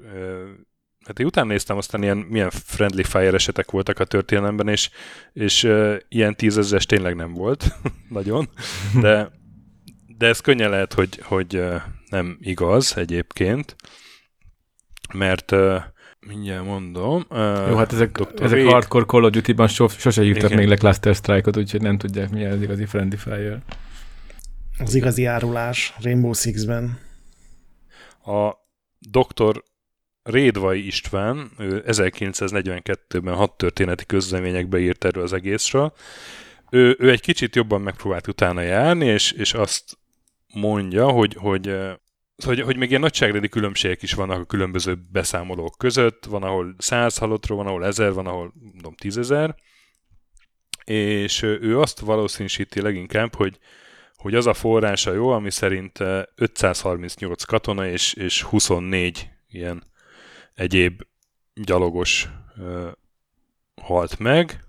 hát 1.05 1.19
én 1.19 1.25
utána 1.25 1.47
néztem, 1.47 1.77
aztán 1.77 2.03
ilyen, 2.03 2.17
milyen 2.17 2.49
friendly 2.49 3.03
fire 3.03 3.33
esetek 3.33 3.71
voltak 3.71 3.99
a 3.99 4.05
történelemben, 4.05 4.67
és, 4.67 4.89
és 5.33 5.63
uh, 5.63 5.95
ilyen 6.07 6.35
tízezes 6.35 6.85
tényleg 6.85 7.15
nem 7.15 7.33
volt, 7.33 7.75
nagyon, 8.09 8.49
de, 9.01 9.31
de 10.17 10.27
ez 10.27 10.39
könnyen 10.39 10.69
lehet, 10.69 10.93
hogy, 10.93 11.19
hogy 11.23 11.55
uh, 11.55 11.81
nem 12.09 12.37
igaz 12.41 12.97
egyébként, 12.97 13.75
mert 15.13 15.51
uh, 15.51 15.81
mindjárt 16.19 16.65
mondom. 16.65 17.25
Uh, 17.29 17.67
Jó, 17.69 17.75
hát 17.75 17.93
ezek, 17.93 18.11
Dr. 18.11 18.43
ezek 18.43 18.57
Rake... 18.57 18.71
hardcore 18.71 19.05
Call 19.05 19.23
of 19.23 19.31
Duty-ban 19.31 19.67
so, 19.67 19.87
sose 19.87 20.23
írtak 20.23 20.53
még 20.53 20.67
le 20.67 20.75
Cluster 20.75 21.15
Strike-ot, 21.15 21.57
úgyhogy 21.57 21.81
nem 21.81 21.97
tudják, 21.97 22.29
mi 22.29 22.45
az 22.45 22.61
igazi 22.61 22.85
Friendly 22.85 23.17
Fire. 23.17 23.61
Az 24.79 24.95
igazi 24.95 25.25
árulás 25.25 25.93
Rainbow 26.01 26.33
Six-ben. 26.33 26.99
A 28.25 28.53
Dr. 28.99 29.63
Rédvai 30.23 30.85
István, 30.85 31.51
ő 31.57 31.83
1942-ben 31.87 33.35
hat 33.35 33.57
történeti 33.57 34.05
közleményekbe 34.05 34.79
írt 34.79 35.03
erről 35.03 35.23
az 35.23 35.33
egészről. 35.33 35.93
Ő, 36.69 36.95
ő 36.99 37.11
egy 37.11 37.21
kicsit 37.21 37.55
jobban 37.55 37.81
megpróbált 37.81 38.27
utána 38.27 38.61
járni, 38.61 39.05
és, 39.05 39.31
és 39.31 39.53
azt 39.53 39.97
mondja, 40.53 41.09
hogy, 41.09 41.33
hogy 41.33 41.75
hogy, 42.45 42.61
hogy 42.61 42.77
még 42.77 42.89
ilyen 42.89 43.01
nagyságrendi 43.01 43.49
különbségek 43.49 44.01
is 44.01 44.13
vannak 44.13 44.41
a 44.41 44.45
különböző 44.45 44.97
beszámolók 45.11 45.77
között. 45.77 46.25
Van, 46.25 46.43
ahol 46.43 46.75
100 46.77 47.17
halottról, 47.17 47.57
van, 47.57 47.67
ahol 47.67 47.85
1000, 47.85 48.13
van, 48.13 48.27
ahol 48.27 48.53
mondom 48.73 48.95
10.000. 49.03 49.55
És 50.83 51.41
ő 51.41 51.79
azt 51.79 51.99
valószínűsíti 51.99 52.81
leginkább, 52.81 53.35
hogy, 53.35 53.59
hogy 54.19 54.35
az 54.35 54.45
a 54.45 54.53
forrása 54.53 55.13
jó, 55.13 55.29
ami 55.29 55.51
szerint 55.51 55.99
538 56.35 57.43
katona 57.43 57.87
és, 57.87 58.13
és 58.13 58.43
24 58.43 59.29
ilyen 59.49 59.83
egyéb 60.55 61.01
gyalogos 61.53 62.29
ö, 62.57 62.87
halt 63.81 64.19
meg, 64.19 64.63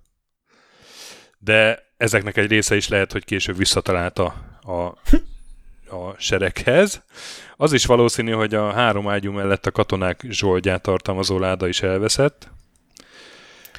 de 1.39 1.89
ezeknek 1.97 2.37
egy 2.37 2.51
része 2.51 2.77
is 2.77 2.89
lehet, 2.89 3.13
hogy 3.13 3.25
később 3.25 3.57
visszatalálta 3.57 4.25
a 4.63 4.99
a 5.93 6.15
sereghez. 6.19 7.03
Az 7.57 7.73
is 7.73 7.85
valószínű, 7.85 8.31
hogy 8.31 8.55
a 8.55 8.73
három 8.73 9.09
ágyú 9.09 9.33
mellett 9.33 9.67
a 9.67 9.71
katonák 9.71 10.25
zsoldját 10.29 10.83
tartalmazó 10.83 11.39
láda 11.39 11.69
is 11.69 11.83
elveszett. 11.83 12.51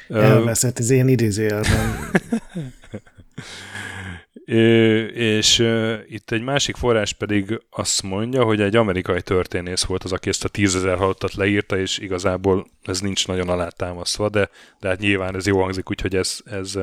Elveszett, 0.10 0.80
ez 0.80 0.90
ilyen 0.90 1.08
idézőjelben. 1.08 2.12
és 5.14 5.60
itt 6.08 6.32
egy 6.32 6.42
másik 6.42 6.76
forrás 6.76 7.14
pedig 7.14 7.62
azt 7.70 8.04
mondja, 8.04 8.44
hogy 8.44 8.62
egy 8.62 8.76
amerikai 8.76 9.22
történész 9.22 9.84
volt 9.84 10.04
az, 10.04 10.12
aki 10.12 10.30
ezt 10.30 10.44
a 10.44 10.50
tízezer 10.50 10.98
halottat 10.98 11.34
leírta, 11.34 11.78
és 11.78 11.98
igazából 11.98 12.68
ez 12.84 13.00
nincs 13.00 13.28
nagyon 13.28 13.50
alátámasztva, 13.50 14.30
de, 14.30 14.50
de 14.80 14.88
hát 14.88 15.00
nyilván 15.00 15.36
ez 15.36 15.48
jó 15.48 15.62
hangzik, 15.62 15.90
úgyhogy 15.90 16.16
ez, 16.16 16.40
ez 16.46 16.78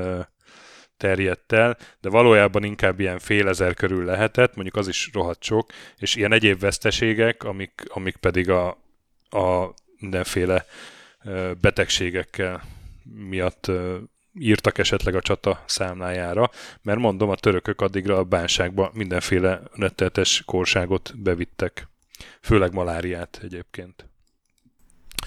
terjedt 0.96 1.52
el, 1.52 1.76
de 2.00 2.08
valójában 2.08 2.64
inkább 2.64 3.00
ilyen 3.00 3.18
fél 3.18 3.48
ezer 3.48 3.74
körül 3.74 4.04
lehetett, 4.04 4.54
mondjuk 4.54 4.76
az 4.76 4.88
is 4.88 5.10
rohadt 5.12 5.42
sok, 5.42 5.70
és 5.96 6.14
ilyen 6.14 6.32
egyéb 6.32 6.60
veszteségek, 6.60 7.44
amik, 7.44 7.82
amik 7.88 8.16
pedig 8.16 8.50
a, 8.50 8.68
a 9.30 9.74
mindenféle 9.98 10.66
betegségekkel 11.60 12.62
miatt 13.28 13.70
írtak 14.38 14.78
esetleg 14.78 15.14
a 15.14 15.20
csata 15.20 15.62
számlájára, 15.66 16.50
mert 16.82 16.98
mondom, 16.98 17.30
a 17.30 17.34
törökök 17.34 17.80
addigra 17.80 18.16
a 18.16 18.24
bánságba 18.24 18.90
mindenféle 18.94 19.60
rettenetes 19.72 20.42
korságot 20.46 21.12
bevittek, 21.16 21.88
főleg 22.40 22.72
maláriát 22.72 23.40
egyébként. 23.42 24.08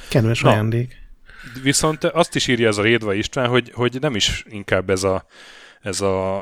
Kedves 0.10 0.42
Na, 0.42 0.50
ajándék. 0.50 1.00
Viszont 1.64 2.04
azt 2.04 2.36
is 2.36 2.48
írja 2.48 2.68
ez 2.68 2.78
a 2.78 2.82
Rédva 2.82 3.14
István, 3.14 3.50
hogy, 3.50 3.72
hogy 3.74 3.98
nem 4.00 4.16
is 4.16 4.44
inkább 4.50 4.90
ez 4.90 5.04
a 5.04 5.26
ez 5.82 6.02
a, 6.02 6.38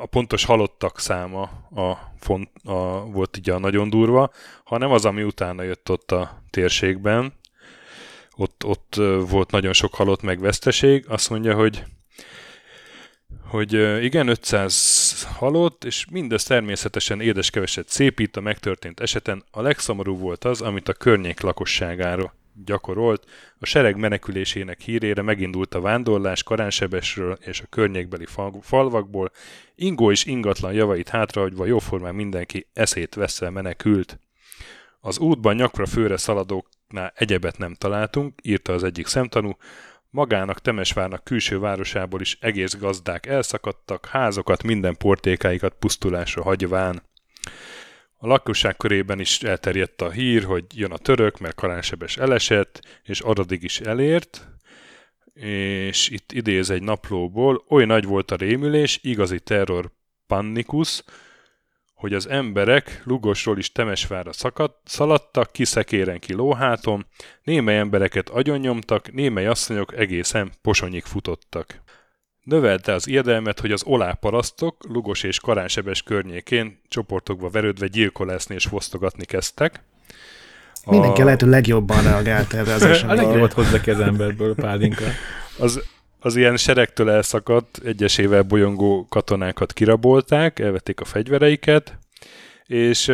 a 0.00 0.06
pontos 0.10 0.44
halottak 0.44 1.00
száma 1.00 1.42
a, 1.74 2.12
font, 2.18 2.50
a, 2.64 3.04
volt 3.04 3.36
ugye 3.36 3.52
a 3.52 3.58
nagyon 3.58 3.90
durva, 3.90 4.30
hanem 4.64 4.90
az, 4.90 5.04
ami 5.04 5.22
utána 5.22 5.62
jött 5.62 5.90
ott 5.90 6.12
a 6.12 6.42
térségben. 6.50 7.32
Ott, 8.36 8.64
ott 8.64 8.94
volt 9.28 9.50
nagyon 9.50 9.72
sok 9.72 9.94
halott 9.94 10.22
meg 10.22 10.40
veszteség. 10.40 11.04
Azt 11.08 11.30
mondja, 11.30 11.54
hogy 11.54 11.84
hogy 13.46 14.02
igen, 14.04 14.28
500 14.28 15.26
halott, 15.36 15.84
és 15.84 16.06
mindez 16.10 16.44
természetesen 16.44 17.20
édeskeveset 17.20 17.88
szépít 17.88 18.36
a 18.36 18.40
megtörtént 18.40 19.00
eseten. 19.00 19.44
A 19.50 19.62
legszomorúbb 19.62 20.20
volt 20.20 20.44
az, 20.44 20.60
amit 20.60 20.88
a 20.88 20.92
környék 20.92 21.40
lakosságára 21.40 22.34
gyakorolt, 22.64 23.24
a 23.58 23.66
sereg 23.66 23.96
menekülésének 23.96 24.80
hírére 24.80 25.22
megindult 25.22 25.74
a 25.74 25.80
vándorlás 25.80 26.42
Karánsebesről 26.42 27.38
és 27.40 27.60
a 27.60 27.66
környékbeli 27.70 28.26
falvakból, 28.60 29.30
ingó 29.74 30.10
és 30.10 30.24
ingatlan 30.24 30.72
javait 30.72 31.08
hátrahagyva 31.08 31.66
jóformán 31.66 32.14
mindenki 32.14 32.66
eszét 32.72 33.14
veszel 33.14 33.50
menekült. 33.50 34.18
Az 35.00 35.18
útban 35.18 35.54
nyakra 35.54 35.86
főre 35.86 36.16
szaladóknál 36.86 37.12
egyebet 37.14 37.58
nem 37.58 37.74
találtunk, 37.74 38.40
írta 38.42 38.72
az 38.72 38.84
egyik 38.84 39.06
szemtanú, 39.06 39.56
magának 40.10 40.60
Temesvárnak 40.60 41.24
külső 41.24 41.58
városából 41.58 42.20
is 42.20 42.38
egész 42.40 42.74
gazdák 42.74 43.26
elszakadtak, 43.26 44.06
házokat, 44.06 44.62
minden 44.62 44.96
portékáikat 44.96 45.74
pusztulásra 45.78 46.42
hagyván. 46.42 47.02
A 48.18 48.26
lakosság 48.26 48.76
körében 48.76 49.20
is 49.20 49.42
elterjedt 49.42 50.02
a 50.02 50.10
hír, 50.10 50.44
hogy 50.44 50.64
jön 50.74 50.92
a 50.92 50.98
török, 50.98 51.38
mert 51.38 51.54
Karánsebes 51.54 52.16
elesett, 52.16 52.80
és 53.02 53.20
Aradig 53.20 53.62
is 53.62 53.80
elért, 53.80 54.48
és 55.34 56.08
itt 56.08 56.32
idéz 56.32 56.70
egy 56.70 56.82
naplóból, 56.82 57.64
oly 57.68 57.84
nagy 57.84 58.04
volt 58.04 58.30
a 58.30 58.36
rémülés, 58.36 58.98
igazi 59.02 59.40
terror 59.40 59.90
pannikus, 60.26 61.02
hogy 62.06 62.14
az 62.14 62.28
emberek 62.28 63.02
Lugosról 63.04 63.58
is 63.58 63.72
Temesvára 63.72 64.32
szakadt, 64.32 64.76
szaladtak, 64.84 65.52
kiszekéren 65.52 66.18
ki 66.18 66.34
lóháton, 66.34 67.06
némely 67.42 67.78
embereket 67.78 68.28
agyonnyomtak, 68.28 69.12
némely 69.12 69.46
asszonyok 69.46 69.96
egészen 69.96 70.52
posonyig 70.62 71.04
futottak. 71.04 71.82
Növelte 72.42 72.92
az 72.92 73.08
érdelmet, 73.08 73.60
hogy 73.60 73.72
az 73.72 73.82
oláparasztok 73.84 74.76
Lugos 74.88 75.22
és 75.22 75.40
Karánsebes 75.40 76.02
környékén 76.02 76.80
csoportokba 76.88 77.48
verődve 77.48 77.86
gyilkolászni 77.86 78.54
és 78.54 78.64
fosztogatni 78.64 79.24
kezdtek. 79.24 79.82
A... 80.84 80.90
Mindenki 80.90 81.22
lehető 81.22 81.48
legjobban 81.48 82.02
reagált 82.02 82.52
erre 82.52 82.72
az 82.72 82.82
eseményre. 82.92 83.22
A 83.22 83.24
legjobbat 83.24 83.52
hozzá 83.52 83.80
ki 83.80 83.90
az 83.90 84.00
emberből 84.00 84.54
pálinka. 84.54 85.04
Az, 85.58 85.82
az 86.18 86.36
ilyen 86.36 86.56
seregtől 86.56 87.10
elszakadt, 87.10 87.80
egyesével 87.84 88.42
bolyongó 88.42 89.06
katonákat 89.08 89.72
kirabolták, 89.72 90.58
elvették 90.58 91.00
a 91.00 91.04
fegyvereiket, 91.04 91.98
és 92.66 93.12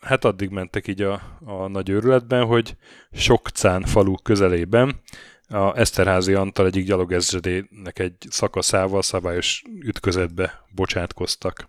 hát 0.00 0.24
addig 0.24 0.50
mentek 0.50 0.88
így 0.88 1.02
a, 1.02 1.38
a 1.44 1.68
nagy 1.68 1.88
őrületben, 1.88 2.44
hogy 2.44 2.76
Sokcán 3.12 3.82
falu 3.82 4.14
közelében 4.14 5.00
a 5.48 5.78
Eszterházi 5.78 6.34
Antal 6.34 6.66
egyik 6.66 6.86
gyalogezredének 6.86 7.98
egy 7.98 8.14
szakaszával 8.28 9.02
szabályos 9.02 9.62
ütközetbe 9.80 10.64
bocsátkoztak. 10.74 11.68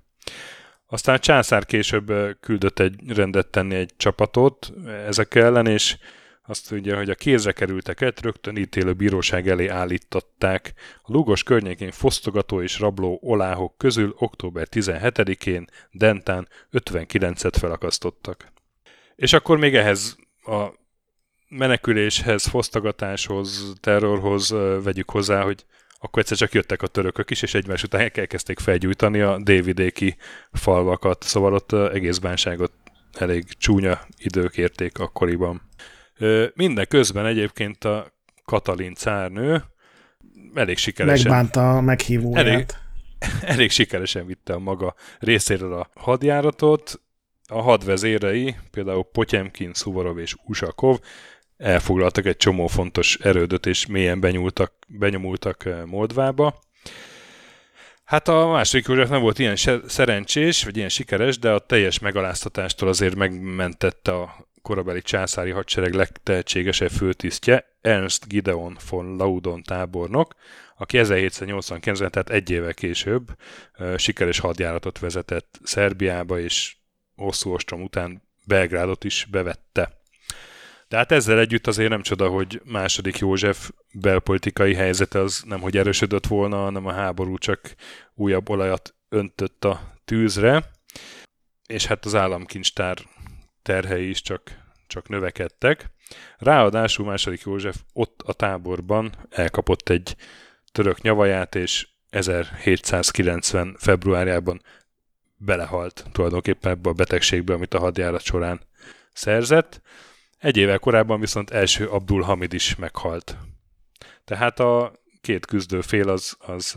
Aztán 0.88 1.20
császár 1.20 1.66
később 1.66 2.14
küldött 2.40 2.80
egy 2.80 2.96
rendet 3.08 3.48
tenni 3.48 3.76
egy 3.76 3.92
csapatot 3.98 4.74
ezek 5.08 5.36
ellen, 5.36 5.68
és 5.68 5.98
azt 6.46 6.72
ugye, 6.72 6.96
hogy 6.96 7.10
a 7.10 7.16
kézre 7.16 7.52
kerülteket 7.52 8.22
rögtön 8.22 8.58
ítélő 8.58 8.94
bíróság 8.94 9.48
elé 9.48 9.68
állították. 9.68 10.74
A 11.02 11.12
Lugos 11.12 11.44
környékén 11.44 11.92
fosztogató 11.92 12.62
és 12.62 12.80
rabló 12.80 13.20
oláhok 13.22 13.78
közül 13.78 14.16
október 14.18 14.68
17-én 14.72 15.68
Dentán 15.92 16.48
59-et 16.72 17.54
felakasztottak. 17.60 18.52
És 19.16 19.34
akkor 19.34 19.58
még 19.58 19.76
ehhez 19.76 20.16
a 20.46 20.66
meneküléshez, 21.50 22.46
fosztogatáshoz, 22.46 23.74
terrorhoz 23.80 24.50
vegyük 24.84 25.10
hozzá, 25.10 25.42
hogy 25.42 25.66
akkor 26.00 26.22
egyszer 26.22 26.38
csak 26.38 26.54
jöttek 26.54 26.82
a 26.82 26.88
törökök 26.88 27.30
is, 27.30 27.42
és 27.42 27.54
egymás 27.54 27.84
után 27.84 28.12
elkezdték 28.14 28.60
felgyújtani 28.60 29.20
a 29.20 29.40
dévidéki 29.44 30.16
falvakat, 30.52 31.24
szóval 31.24 31.54
ott 31.54 31.72
egész 31.72 32.18
bánságot 32.18 32.72
elég 33.12 33.46
csúnya 33.58 34.02
idők 34.18 34.58
érték 34.58 35.00
akkoriban. 35.00 35.62
Minden 36.54 36.88
közben 36.88 37.26
egyébként 37.26 37.84
a 37.84 38.14
Katalin 38.46 38.96
cárnő 38.96 39.64
elég 40.54 40.78
sikeresen... 40.78 41.32
Megbánta 41.32 41.78
a 41.78 41.82
meghívóját. 41.82 42.46
Elég, 42.46 42.66
elég 43.56 43.72
sikeresen 43.72 44.26
vitte 44.26 44.54
a 44.54 44.60
maga 44.60 44.96
részéről 45.20 45.74
a 45.74 45.90
hadjáratot. 45.96 47.02
A 47.48 47.62
hadvezérei, 47.62 48.56
például 48.72 49.04
Potyemkin, 49.12 49.74
Szuvarov 49.74 50.20
és 50.20 50.36
Usakov 50.46 51.00
elfoglaltak 51.58 52.26
egy 52.26 52.38
csomó 52.38 52.68
fontos 52.68 53.18
erődöt, 53.22 53.66
és 53.66 53.86
mélyen 53.86 54.20
benyúltak, 54.20 54.74
benyomultak 54.88 55.70
Moldvába. 55.86 56.60
Hát 58.04 58.28
a 58.28 58.48
második 58.48 58.88
József 58.88 59.10
nem 59.10 59.22
volt 59.22 59.40
ilyen 59.40 59.56
szerencsés, 59.88 60.64
vagy 60.64 60.78
ilyen 60.78 60.90
sikeres, 60.90 61.40
de 61.40 61.52
a 61.52 61.60
teljes 61.60 62.00
megaláztatástól 62.00 62.90
azért 62.90 63.16
megmentette 63.16 64.12
a 64.12 64.48
korabeli 64.64 65.02
császári 65.02 65.52
hadsereg 65.52 65.94
legtehetségesebb 65.94 66.90
főtisztje, 66.90 67.66
Ernst 67.82 68.28
Gideon 68.28 68.78
von 68.90 69.16
Laudon 69.16 69.64
tábornok, 69.64 70.36
aki 70.78 70.98
1789-ben, 71.02 72.12
tehát 72.12 72.30
egy 72.30 72.50
évvel 72.50 72.74
később 72.74 73.28
sikeres 73.98 74.40
hadjáratot 74.40 75.00
vezetett 75.00 75.60
Szerbiába, 75.64 76.40
és 76.40 76.76
hosszú 77.16 77.54
ostrom 77.54 77.82
után 77.82 78.22
Belgrádot 78.46 79.04
is 79.04 79.28
bevette. 79.32 80.02
De 80.88 80.98
hát 80.98 81.12
ezzel 81.12 81.40
együtt 81.40 81.68
azért 81.68 81.90
nem 81.90 82.02
csoda, 82.02 82.30
hogy 82.30 82.62
második 82.64 83.18
József 83.18 83.70
belpolitikai 83.92 84.74
helyzete 84.74 85.20
az 85.20 85.44
nem 85.46 85.60
hogy 85.60 85.78
erősödött 85.78 86.28
volna, 86.28 86.58
hanem 86.58 86.86
a 86.86 86.94
háború 86.94 87.38
csak 87.38 87.76
újabb 88.14 88.50
olajat 88.50 88.96
öntött 89.10 89.66
a 89.66 89.94
tűzre, 90.06 90.64
és 91.68 91.86
hát 91.86 92.06
az 92.06 92.16
államkincstár 92.16 92.98
terhei 93.64 94.10
is 94.10 94.22
csak, 94.22 94.42
csak 94.88 95.10
növekedtek. 95.10 95.90
Ráadásul 96.38 97.06
második 97.06 97.42
József 97.42 97.76
ott 97.94 98.22
a 98.26 98.34
táborban 98.34 99.12
elkapott 99.30 99.90
egy 99.90 100.16
török 100.72 101.02
nyavaját, 101.02 101.56
és 101.56 101.88
1790. 102.10 103.76
februárjában 103.80 104.62
belehalt 105.38 106.06
tulajdonképpen 106.12 106.72
ebbe 106.72 106.90
a 106.90 106.94
betegségbe, 106.94 107.54
amit 107.54 107.74
a 107.74 107.80
hadjárat 107.80 108.22
során 108.22 108.62
szerzett. 109.14 109.82
Egy 110.38 110.58
évvel 110.58 110.80
korábban 110.80 111.20
viszont 111.20 111.50
első 111.50 111.88
Abdul 111.88 112.22
Hamid 112.22 112.54
is 112.54 112.76
meghalt. 112.76 113.38
Tehát 114.26 114.60
a 114.60 114.94
két 115.22 115.46
küzdő 115.46 115.82
fél 115.82 116.10
az, 116.10 116.38
az 116.40 116.76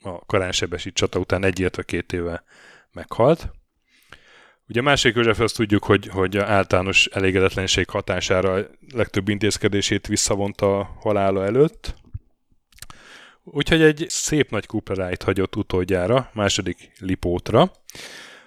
a 0.00 0.24
karánsebesi 0.26 0.92
csata 0.92 1.18
után 1.18 1.44
egy, 1.44 1.60
illetve 1.60 1.82
két 1.82 2.12
éve 2.12 2.44
meghalt. 2.92 3.50
Ugye 4.68 4.80
a 4.80 4.82
másik 4.82 5.14
József 5.14 5.40
azt 5.40 5.56
tudjuk, 5.56 5.84
hogy, 5.84 6.06
hogy 6.06 6.38
általános 6.38 7.06
elégedetlenség 7.06 7.88
hatására 7.88 8.66
legtöbb 8.92 9.28
intézkedését 9.28 10.06
visszavonta 10.06 10.78
a 10.78 10.96
halála 11.00 11.44
előtt. 11.44 11.94
Úgyhogy 13.44 13.82
egy 13.82 14.06
szép 14.08 14.50
nagy 14.50 14.66
kuperáit 14.66 15.22
hagyott 15.22 15.56
utódjára, 15.56 16.30
második 16.32 16.92
Lipótra, 16.98 17.72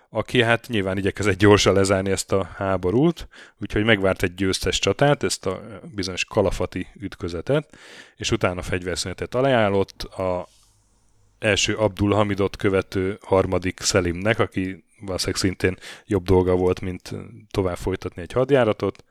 aki 0.10 0.42
hát 0.42 0.68
nyilván 0.68 0.98
igyekezett 0.98 1.38
gyorsan 1.38 1.74
lezárni 1.74 2.12
ezt 2.12 2.32
a 2.32 2.50
háborút, 2.56 3.28
úgyhogy 3.60 3.84
megvárt 3.84 4.24
egy 4.24 4.34
győztes 4.34 4.80
csatát, 4.80 5.24
ezt 5.24 5.46
a 5.46 5.62
bizonyos 5.96 6.26
kalafati 6.26 6.88
ütközetet, 7.00 7.78
és 8.16 8.32
utána 8.32 8.62
fegyverszünetet 8.62 9.36
ajánlott 9.36 10.04
a 10.04 10.48
első 11.40 11.76
Abdul 11.76 12.14
Hamidot 12.14 12.56
követő 12.56 13.18
harmadik 13.22 13.80
Selimnek, 13.82 14.40
aki 14.40 14.84
valószínűleg 15.02 15.42
szintén 15.42 15.78
jobb 16.06 16.24
dolga 16.24 16.56
volt, 16.56 16.82
mint 16.82 17.12
tovább 17.52 17.78
folytatni 17.78 18.22
egy 18.22 18.32
hadjáratot, 18.32 19.04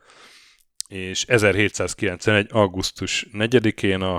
és 0.87 1.25
1791. 1.25 2.47
augusztus 2.49 3.27
4-én 3.33 4.01
a, 4.01 4.15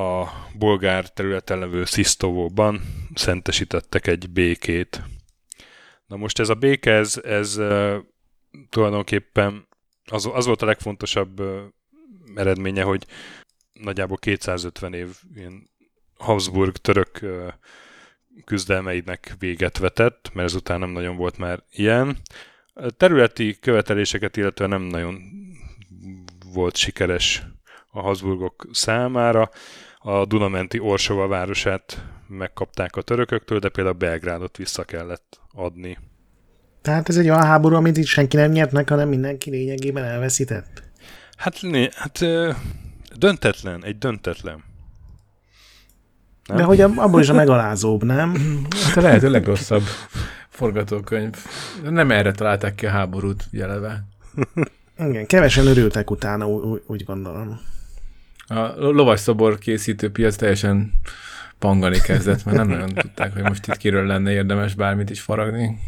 a 0.00 0.32
bolgár 0.58 1.08
területen 1.08 1.58
levő 1.58 1.84
Szisztovóban 1.84 2.80
szentesítettek 3.14 4.06
egy 4.06 4.30
békét. 4.30 5.02
Na 6.06 6.16
most 6.16 6.38
ez 6.38 6.48
a 6.48 6.54
béke, 6.54 6.92
ez, 6.92 7.20
ez 7.24 7.54
tulajdonképpen 8.68 9.68
az, 10.04 10.28
az 10.32 10.46
volt 10.46 10.62
a 10.62 10.66
legfontosabb 10.66 11.42
eredménye, 12.34 12.82
hogy 12.82 13.06
nagyjából 13.72 14.16
250 14.16 14.94
év 14.94 15.16
ilyen 15.34 15.70
Habsburg 16.16 16.76
török 16.76 17.20
küzdelmeinek 18.44 19.34
véget 19.38 19.78
vetett, 19.78 20.30
mert 20.34 20.48
ezután 20.48 20.78
nem 20.78 20.90
nagyon 20.90 21.16
volt 21.16 21.38
már 21.38 21.62
ilyen. 21.70 22.16
A 22.74 22.90
területi 22.90 23.58
követeléseket 23.60 24.36
illetve 24.36 24.66
nem 24.66 24.82
nagyon 24.82 25.20
volt 26.52 26.76
sikeres 26.76 27.46
a 27.90 28.00
Habsburgok 28.00 28.68
számára. 28.72 29.50
A 29.98 30.24
Dunamenti 30.24 30.78
Orsova 30.78 31.26
városát 31.26 32.04
megkapták 32.28 32.96
a 32.96 33.02
törököktől, 33.02 33.58
de 33.58 33.68
például 33.68 33.96
Belgrádot 33.96 34.56
vissza 34.56 34.84
kellett 34.84 35.40
adni. 35.52 35.98
Tehát 36.82 37.08
ez 37.08 37.16
egy 37.16 37.28
olyan 37.28 37.42
háború, 37.42 37.74
amit 37.74 37.96
itt 37.96 38.06
senki 38.06 38.36
nem 38.36 38.50
nyert 38.50 38.72
meg, 38.72 38.88
hanem 38.88 39.08
mindenki 39.08 39.50
lényegében 39.50 40.04
elveszített? 40.04 40.82
Hát, 41.36 41.62
né, 41.62 41.88
hát 41.92 42.18
döntetlen, 43.18 43.84
egy 43.84 43.98
döntetlen. 43.98 44.64
Nem? 46.46 46.56
De 46.56 46.62
hogy 46.62 46.80
abból 46.80 47.20
is 47.20 47.28
a 47.28 47.34
megalázóbb, 47.34 48.04
nem? 48.04 48.34
Hát 48.84 48.96
a 48.96 49.00
lehető 49.00 49.30
legrosszabb 49.30 49.82
forgatókönyv. 50.48 51.34
Nem 51.82 52.10
erre 52.10 52.32
találták 52.32 52.74
ki 52.74 52.86
a 52.86 52.90
háborút 52.90 53.44
jeleve. 53.50 54.04
Igen, 54.98 55.26
kevesen 55.26 55.66
örültek 55.66 56.10
utána, 56.10 56.46
úgy, 56.86 57.04
gondolom. 57.04 57.60
A 58.46 58.60
lovas 58.76 59.20
szobor 59.20 59.58
készítő 59.58 60.10
piac 60.10 60.36
teljesen 60.36 60.92
pangani 61.58 62.00
kezdett, 62.00 62.44
mert 62.44 62.56
nem 62.56 62.68
nagyon 62.68 62.94
tudták, 62.94 63.32
hogy 63.32 63.42
most 63.42 63.66
itt 63.66 63.76
kiről 63.76 64.06
lenne 64.06 64.30
érdemes 64.30 64.74
bármit 64.74 65.10
is 65.10 65.20
faragni. 65.20 65.78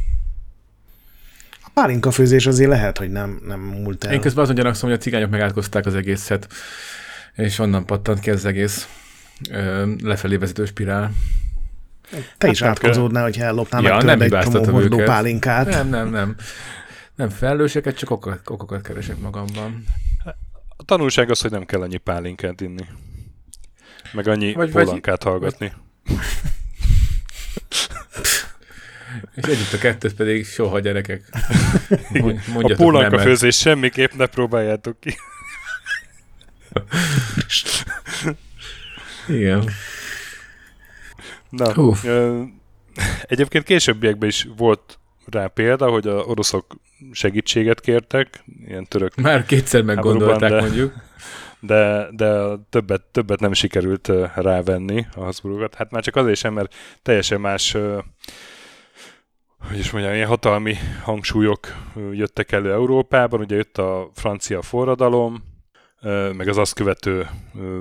A 1.63 1.71
pálinka 1.75 2.11
főzés 2.11 2.47
azért 2.47 2.71
lehet, 2.71 2.99
hogy 2.99 3.11
nem, 3.11 3.41
nem 3.47 3.61
múlt 3.61 4.05
el. 4.05 4.13
Én 4.13 4.21
közben 4.21 4.45
azon 4.45 4.55
gyanakszom, 4.55 4.89
hogy 4.89 4.99
a 4.99 5.03
cigányok 5.03 5.31
megátkozták 5.31 5.87
az 5.87 5.95
egészet, 5.95 6.49
és 7.35 7.59
onnan 7.59 7.87
pattant 7.87 8.21
ki 8.21 8.31
az 8.31 8.45
egész 8.45 8.89
lefelé 10.03 10.37
vezető 10.37 10.65
spirál. 10.65 11.13
Te 12.11 12.17
hát 12.39 12.51
is 12.51 12.63
átkozódnál, 12.63 13.23
hogyha 13.23 13.45
ellopnál 13.45 13.83
ja, 13.83 14.03
meg 14.03 14.21
egy 14.21 14.39
csomó 14.39 14.65
hordó 14.65 14.97
pálinkát. 14.97 15.69
Nem, 15.69 15.89
nem, 15.89 16.11
nem. 16.11 16.37
Nem 17.15 17.29
felelőseket, 17.29 17.97
csak 17.97 18.11
okokat, 18.11 18.41
okokat 18.51 18.83
keresek 18.83 19.19
magamban. 19.19 19.85
A 20.77 20.85
tanulság 20.85 21.31
az, 21.31 21.41
hogy 21.41 21.51
nem 21.51 21.65
kell 21.65 21.81
annyi 21.81 21.97
pálinkát 21.97 22.61
inni. 22.61 22.85
Meg 24.13 24.29
annyi 24.29 24.53
vagy, 24.53 24.71
polankát 24.71 25.23
vagy... 25.23 25.33
hallgatni. 25.33 25.73
És 29.35 29.45
együtt 29.45 29.73
a 29.73 29.79
kettőt 29.79 30.15
pedig 30.15 30.47
soha 30.47 30.81
gyerekek. 30.81 31.23
a 32.59 32.75
pólanka 32.77 33.19
főzés 33.19 33.59
semmiképp 33.59 34.13
ne 34.13 34.27
próbáljátok 34.27 35.01
ki. 35.01 35.17
Igen. 39.29 39.71
Na, 41.49 41.75
Uf. 41.75 42.07
egyébként 43.23 43.65
későbbiekben 43.65 44.29
is 44.29 44.49
volt 44.57 44.99
rá 45.27 45.47
példa, 45.47 45.91
hogy 45.91 46.07
a 46.07 46.15
oroszok 46.15 46.67
segítséget 47.13 47.81
kértek, 47.81 48.45
ilyen 48.67 48.85
török 48.85 49.15
Már 49.15 49.47
kétszer 49.47 49.83
meggondolták 49.83 50.51
de, 50.51 50.61
mondjuk. 50.61 50.93
De, 51.61 52.09
de 52.11 52.57
többet, 52.71 53.03
többet 53.03 53.41
nem 53.41 53.53
sikerült 53.53 54.13
rávenni 54.35 55.07
a 55.15 55.21
Habsburgokat. 55.21 55.75
Hát 55.75 55.91
már 55.91 56.03
csak 56.03 56.17
azért 56.17 56.39
sem, 56.39 56.53
mert 56.55 56.75
teljesen 57.03 57.41
más 57.41 57.77
hogy 59.69 59.79
is 59.79 59.91
mondjam, 59.91 60.15
ilyen 60.15 60.29
hatalmi 60.29 60.75
hangsúlyok 61.03 61.75
jöttek 62.13 62.53
elő 62.53 62.73
Európában. 62.73 63.41
Ugye 63.41 63.57
jött 63.57 63.79
a 63.79 64.11
francia 64.15 64.63
forradalom, 64.63 65.43
meg 66.33 66.49
az 66.49 66.57
azt 66.57 66.75
követő 66.75 67.29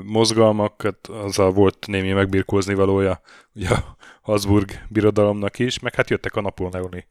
mozgalmak, 0.03 0.82
hát 0.82 1.08
azzal 1.08 1.51
volt 1.51 1.88
némi 1.88 2.12
megbirkózni 2.12 2.73
valója 2.73 3.21
ugye 3.56 3.69
a 3.69 3.97
Habsburg 4.21 4.71
birodalomnak 4.89 5.60
is, 5.60 5.80
meg 5.80 5.95
hát 5.95 6.10
jöttek 6.10 6.36
a 6.36 6.41
napóleoni 6.41 7.08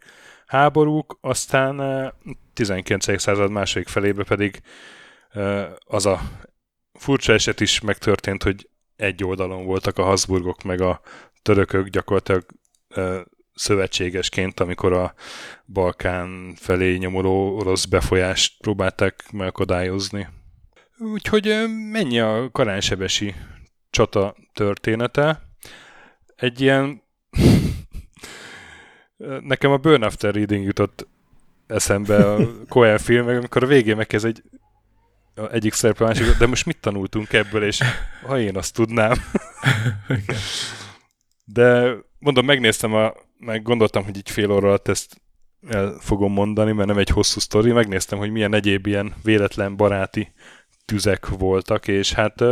háborúk, 0.46 1.18
aztán 1.20 2.12
19. 2.52 3.20
század 3.20 3.50
második 3.50 3.88
felébe 3.88 4.24
pedig 4.24 4.60
az 5.86 6.06
a 6.06 6.20
furcsa 6.92 7.32
eset 7.32 7.60
is 7.60 7.80
megtörtént, 7.80 8.42
hogy 8.42 8.68
egy 8.96 9.24
oldalon 9.24 9.64
voltak 9.64 9.98
a 9.98 10.04
Habsburgok 10.04 10.62
meg 10.62 10.80
a 10.80 11.00
törökök 11.42 11.88
gyakorlatilag 11.88 12.44
szövetségesként, 13.54 14.60
amikor 14.60 14.92
a 14.92 15.14
Balkán 15.66 16.54
felé 16.56 16.96
nyomuló 16.96 17.56
orosz 17.56 17.84
befolyást 17.84 18.60
próbálták 18.60 19.24
megakadályozni. 19.32 20.28
Úgyhogy 20.98 21.64
mennyi 21.90 22.20
a 22.20 22.48
karánsebesi 22.52 23.34
csata 23.90 24.36
története? 24.52 25.42
Egy 26.36 26.60
ilyen... 26.60 27.02
Nekem 29.40 29.70
a 29.70 29.76
Burn 29.76 30.02
After 30.02 30.34
Reading 30.34 30.64
jutott 30.64 31.06
eszembe 31.66 32.32
a 32.32 32.38
Coen 32.68 32.98
film, 32.98 33.28
amikor 33.28 33.62
a 33.62 33.66
végén 33.66 33.96
megkezd 33.96 34.26
egy 34.26 34.42
egyik 35.50 35.72
szerepe 35.72 36.04
másik, 36.04 36.36
de 36.36 36.46
most 36.46 36.66
mit 36.66 36.80
tanultunk 36.80 37.32
ebből, 37.32 37.64
és 37.64 37.82
ha 38.26 38.38
én 38.38 38.56
azt 38.56 38.74
tudnám. 38.74 39.14
De 41.44 41.94
mondom, 42.18 42.44
megnéztem, 42.44 42.94
a, 42.94 43.12
meg 43.38 43.62
gondoltam, 43.62 44.04
hogy 44.04 44.16
így 44.16 44.30
fél 44.30 44.50
óra 44.50 44.68
alatt 44.68 44.88
ezt 44.88 45.20
el 45.68 45.96
fogom 46.00 46.32
mondani, 46.32 46.72
mert 46.72 46.88
nem 46.88 46.98
egy 46.98 47.08
hosszú 47.08 47.40
sztori, 47.40 47.72
megnéztem, 47.72 48.18
hogy 48.18 48.30
milyen 48.30 48.54
egyéb 48.54 48.86
ilyen 48.86 49.14
véletlen 49.22 49.76
baráti 49.76 50.32
tüzek 50.86 51.28
voltak, 51.28 51.88
és 51.88 52.12
hát 52.12 52.42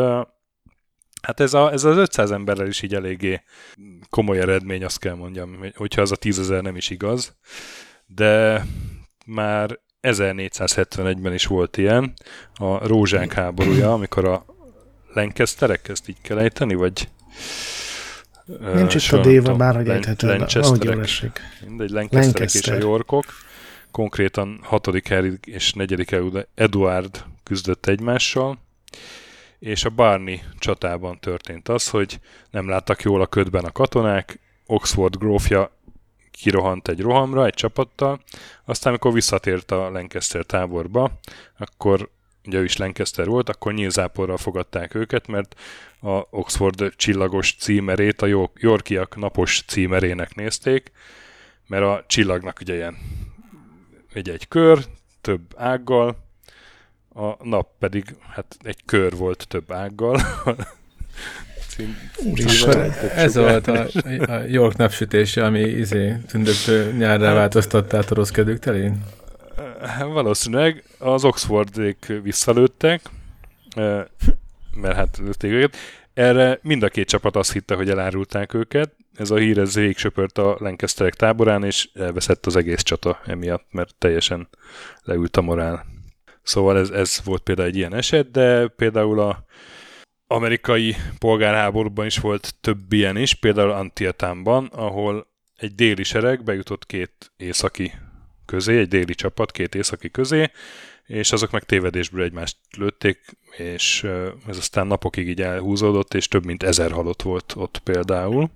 Hát 1.24 1.40
ez, 1.40 1.54
a, 1.54 1.72
ez 1.72 1.84
az 1.84 1.96
500 1.96 2.30
emberrel 2.30 2.66
is 2.66 2.82
így 2.82 2.94
eléggé 2.94 3.42
komoly 4.10 4.38
eredmény, 4.38 4.84
azt 4.84 4.98
kell 4.98 5.14
mondjam, 5.14 5.56
hogyha 5.74 6.02
az 6.02 6.12
a 6.12 6.16
10 6.16 6.38
ezer 6.38 6.62
nem 6.62 6.76
is 6.76 6.90
igaz. 6.90 7.36
De 8.06 8.64
már 9.26 9.78
1471-ben 10.02 11.34
is 11.34 11.46
volt 11.46 11.76
ilyen, 11.76 12.14
a 12.54 12.86
Rózsánk 12.86 13.32
háborúja, 13.32 13.92
amikor 13.92 14.24
a 14.24 14.44
Lancasterek, 15.12 15.88
ezt 15.88 16.08
így 16.08 16.20
kell 16.22 16.38
ejteni, 16.38 16.74
vagy... 16.74 17.08
Nincs 18.74 18.94
itt 18.94 19.12
a 19.12 19.20
déva, 19.20 19.56
bárhogy 19.56 19.88
ejthető, 19.88 20.28
ahogy 20.52 20.84
jól 20.84 21.00
esik. 21.00 21.40
Mindegy, 21.66 21.90
Lancasterek 21.90 22.38
Lancaster. 22.38 22.76
és 22.76 22.82
a 22.82 22.86
Yorkok. 22.86 23.24
Konkrétan 23.90 24.58
6. 24.62 25.08
Harry 25.08 25.38
és 25.44 25.72
4. 25.72 26.46
Eduard 26.54 27.24
küzdött 27.44 27.86
egymással, 27.86 28.58
és 29.58 29.84
a 29.84 29.90
Barney 29.90 30.42
csatában 30.58 31.20
történt 31.20 31.68
az, 31.68 31.88
hogy 31.88 32.20
nem 32.50 32.68
láttak 32.68 33.02
jól 33.02 33.20
a 33.20 33.26
ködben 33.26 33.64
a 33.64 33.72
katonák, 33.72 34.40
Oxford 34.66 35.16
grófja 35.16 35.70
kirohant 36.30 36.88
egy 36.88 37.00
rohamra, 37.00 37.46
egy 37.46 37.54
csapattal, 37.54 38.20
aztán 38.64 38.92
amikor 38.92 39.12
visszatért 39.12 39.70
a 39.70 39.90
Lancaster 39.90 40.44
táborba, 40.44 41.18
akkor 41.58 42.10
ugye 42.46 42.58
ő 42.58 42.64
is 42.64 42.76
Lancaster 42.76 43.26
volt, 43.26 43.48
akkor 43.48 43.72
nyílzáporral 43.72 44.36
fogadták 44.36 44.94
őket, 44.94 45.26
mert 45.26 45.60
a 46.00 46.26
Oxford 46.30 46.92
csillagos 46.96 47.54
címerét 47.58 48.22
a 48.22 48.50
Yorkiak 48.54 49.16
napos 49.16 49.62
címerének 49.66 50.34
nézték, 50.34 50.92
mert 51.66 51.84
a 51.84 52.04
csillagnak 52.06 52.58
ugye 52.60 52.74
ilyen 52.74 52.98
egy, 54.12 54.28
egy 54.28 54.48
kör, 54.48 54.84
több 55.20 55.40
ággal, 55.56 56.23
a 57.14 57.44
nap 57.44 57.68
pedig 57.78 58.16
hát 58.28 58.56
egy 58.62 58.84
kör 58.84 59.16
volt 59.16 59.46
több 59.48 59.72
ággal. 59.72 60.20
ez 63.14 63.34
volt 63.34 63.66
a, 63.66 63.86
a 64.26 64.42
York 64.46 64.76
napsütése, 64.76 65.44
ami 65.44 65.60
izé, 65.60 66.16
tündöklő 66.28 66.92
nyárra 66.92 67.24
hát- 67.24 67.34
változtatta 67.34 67.96
át 67.96 68.10
a 68.10 68.14
rossz 68.14 68.30
kedvük 68.30 68.58
telén? 68.58 69.04
Valószínűleg 69.98 70.84
az 70.98 71.24
Oxfordék 71.24 72.12
visszalőttek, 72.22 73.00
mert 74.74 74.94
hát 74.94 75.18
lőtték 75.18 75.50
őket. 75.50 75.76
Erre 76.14 76.58
mind 76.62 76.82
a 76.82 76.88
két 76.88 77.08
csapat 77.08 77.36
azt 77.36 77.52
hitte, 77.52 77.74
hogy 77.74 77.90
elárulták 77.90 78.54
őket. 78.54 78.94
Ez 79.16 79.30
a 79.30 79.36
hír 79.36 79.58
ez 79.58 79.78
söpört 79.96 80.38
a 80.38 80.56
Lancasterek 80.58 81.14
táborán, 81.14 81.64
és 81.64 81.88
elveszett 81.94 82.46
az 82.46 82.56
egész 82.56 82.82
csata 82.82 83.20
emiatt, 83.26 83.66
mert 83.70 83.94
teljesen 83.98 84.48
leült 85.02 85.36
a 85.36 85.40
morál. 85.40 85.93
Szóval 86.44 86.78
ez, 86.78 86.90
ez 86.90 87.20
volt 87.24 87.42
például 87.42 87.68
egy 87.68 87.76
ilyen 87.76 87.94
eset, 87.94 88.30
de 88.30 88.68
például 88.68 89.20
a 89.20 89.44
amerikai 90.26 90.96
polgárháborúban 91.18 92.06
is 92.06 92.18
volt 92.18 92.54
több 92.60 92.92
ilyen 92.92 93.16
is, 93.16 93.34
például 93.34 93.70
Antietamban, 93.70 94.66
ahol 94.66 95.26
egy 95.56 95.74
déli 95.74 96.02
sereg 96.02 96.42
bejutott 96.42 96.86
két 96.86 97.32
északi 97.36 97.92
közé, 98.46 98.78
egy 98.78 98.88
déli 98.88 99.14
csapat 99.14 99.50
két 99.50 99.74
északi 99.74 100.10
közé, 100.10 100.50
és 101.04 101.32
azok 101.32 101.50
meg 101.50 101.64
tévedésből 101.64 102.22
egymást 102.22 102.56
lőtték, 102.76 103.36
és 103.56 104.02
ez 104.46 104.56
aztán 104.56 104.86
napokig 104.86 105.28
így 105.28 105.42
elhúzódott, 105.42 106.14
és 106.14 106.28
több 106.28 106.44
mint 106.44 106.62
ezer 106.62 106.90
halott 106.90 107.22
volt 107.22 107.52
ott 107.56 107.78
például. 107.78 108.50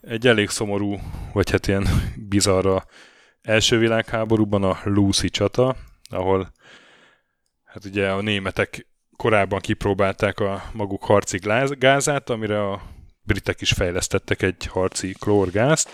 Egy 0.00 0.26
elég 0.26 0.48
szomorú, 0.48 0.98
vagy 1.32 1.50
hát 1.50 1.66
ilyen 1.66 1.86
bizarra 2.16 2.84
első 3.42 3.78
világháborúban 3.78 4.62
a 4.62 4.80
Lucy 4.84 5.28
csata, 5.28 5.76
ahol 6.12 6.52
hát 7.64 7.84
ugye 7.84 8.10
a 8.10 8.20
németek 8.20 8.86
korábban 9.16 9.60
kipróbálták 9.60 10.40
a 10.40 10.62
maguk 10.72 11.04
harci 11.04 11.38
gázát, 11.78 12.30
amire 12.30 12.70
a 12.70 12.82
britek 13.22 13.60
is 13.60 13.70
fejlesztettek 13.72 14.42
egy 14.42 14.66
harci 14.66 15.12
klórgázt, 15.12 15.90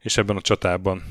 és 0.00 0.16
ebben 0.16 0.36
a 0.36 0.40
csatában 0.40 1.02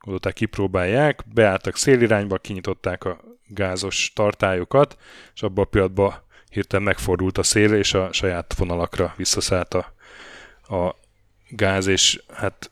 gondolták 0.00 0.34
kipróbálják, 0.34 1.24
beálltak 1.34 1.76
szélirányba, 1.76 2.38
kinyitották 2.38 3.04
a 3.04 3.20
gázos 3.46 4.12
tartályokat, 4.14 4.98
és 5.34 5.42
abban 5.42 5.64
a 5.64 5.68
pillanatban 5.68 6.14
hirtelen 6.50 6.84
megfordult 6.84 7.38
a 7.38 7.42
szél, 7.42 7.72
és 7.74 7.94
a 7.94 8.12
saját 8.12 8.54
vonalakra 8.54 9.14
visszaszállt 9.16 9.74
a, 9.74 9.94
a 10.76 10.96
gáz, 11.48 11.86
és 11.86 12.22
hát 12.32 12.70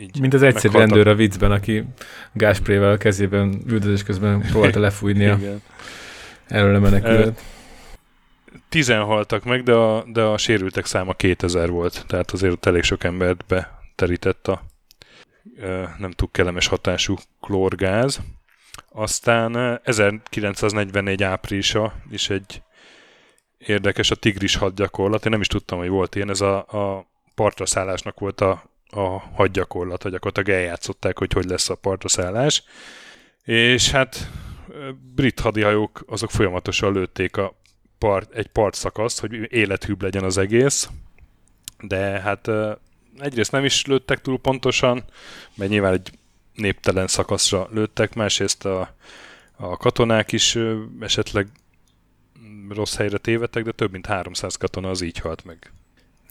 így 0.00 0.20
Mint 0.20 0.34
az 0.34 0.42
egyszerű 0.42 0.78
rendőr 0.78 1.08
a 1.08 1.14
viccben, 1.14 1.50
aki 1.50 1.84
gásprével 2.32 2.98
kezében 2.98 3.62
üldözés 3.66 4.02
közben 4.02 4.40
próbálta 4.40 4.80
lefújni 4.88 5.26
a 5.26 5.38
előle 6.46 6.78
menekülőt. 6.78 7.40
Tizen 8.68 9.02
haltak 9.02 9.44
meg, 9.44 9.62
de 9.62 9.72
a, 9.72 10.04
de 10.12 10.22
a 10.22 10.38
sérültek 10.38 10.86
száma 10.86 11.14
2000 11.14 11.70
volt, 11.70 12.04
tehát 12.06 12.30
azért 12.30 12.66
elég 12.66 12.82
sok 12.82 13.04
embert 13.04 13.44
beterített 13.46 14.48
a 14.48 14.62
nem 15.98 16.10
túl 16.10 16.28
kellemes 16.32 16.66
hatású 16.66 17.16
klórgáz. 17.40 18.20
Aztán 18.92 19.80
1944 19.84 21.22
áprilisa 21.22 21.94
is 22.10 22.30
egy 22.30 22.62
érdekes 23.58 24.10
a 24.10 24.14
tigris 24.14 24.56
hadgyakorlat. 24.56 25.24
Én 25.24 25.30
nem 25.30 25.40
is 25.40 25.46
tudtam, 25.46 25.78
hogy 25.78 25.88
volt 25.88 26.14
ilyen. 26.14 26.30
Ez 26.30 26.40
a, 26.40 26.56
a 26.58 27.06
partra 27.34 27.66
szállásnak 27.66 28.18
volt 28.20 28.40
a 28.40 28.69
a 28.90 29.18
hadgyakorlat, 29.18 30.02
hogy 30.02 30.12
gyakorlatilag 30.12 30.60
eljátszották, 30.60 31.18
hogy 31.18 31.32
hogy 31.32 31.44
lesz 31.44 31.70
a 31.70 31.74
partraszállás. 31.74 32.62
És 33.44 33.90
hát 33.90 34.30
brit 35.14 35.40
hadihajók 35.40 36.04
azok 36.06 36.30
folyamatosan 36.30 36.92
lőtték 36.92 37.36
a 37.36 37.58
part, 37.98 38.34
egy 38.34 38.46
partszakaszt, 38.46 39.20
hogy 39.20 39.52
élethűbb 39.52 40.02
legyen 40.02 40.24
az 40.24 40.38
egész, 40.38 40.88
de 41.80 41.98
hát 41.98 42.50
egyrészt 43.18 43.52
nem 43.52 43.64
is 43.64 43.86
lőttek 43.86 44.20
túl 44.20 44.38
pontosan, 44.38 45.04
mert 45.54 45.70
nyilván 45.70 45.92
egy 45.92 46.10
néptelen 46.54 47.06
szakaszra 47.06 47.68
lőttek, 47.70 48.14
másrészt 48.14 48.64
a, 48.64 48.94
a 49.56 49.76
katonák 49.76 50.32
is 50.32 50.58
esetleg 51.00 51.48
rossz 52.68 52.96
helyre 52.96 53.18
tévedtek, 53.18 53.64
de 53.64 53.72
több 53.72 53.92
mint 53.92 54.06
300 54.06 54.56
katona 54.56 54.90
az 54.90 55.00
így 55.00 55.18
halt 55.18 55.44
meg. 55.44 55.72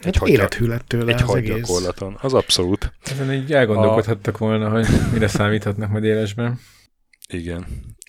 Egy 0.01 0.15
hagy, 0.15 0.29
élethű 0.29 0.65
lett 0.65 0.87
tőle 0.87 1.13
egy 1.13 1.21
az 1.23 1.35
egész. 1.35 1.55
gyakorlaton. 1.55 2.17
Az 2.21 2.33
abszolút. 2.33 2.93
Ezen 3.11 3.33
így 3.33 3.53
elgondolkodhattak 3.53 4.35
a... 4.35 4.37
volna, 4.37 4.69
hogy 4.69 4.87
mire 5.13 5.27
számíthatnak 5.27 5.89
majd 5.89 6.03
élesben. 6.03 6.59
Igen. 7.27 7.65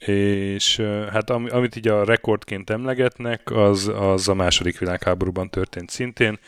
És 0.07 0.76
hát 1.11 1.30
am, 1.30 1.47
amit 1.51 1.76
így 1.76 1.88
a 1.88 2.05
rekordként 2.05 2.70
emlegetnek, 2.70 3.51
az, 3.51 3.91
az 3.95 4.28
a 4.28 4.34
második 4.34 4.78
világháborúban 4.78 5.51
történt 5.51 5.91
szintén. 5.91 6.38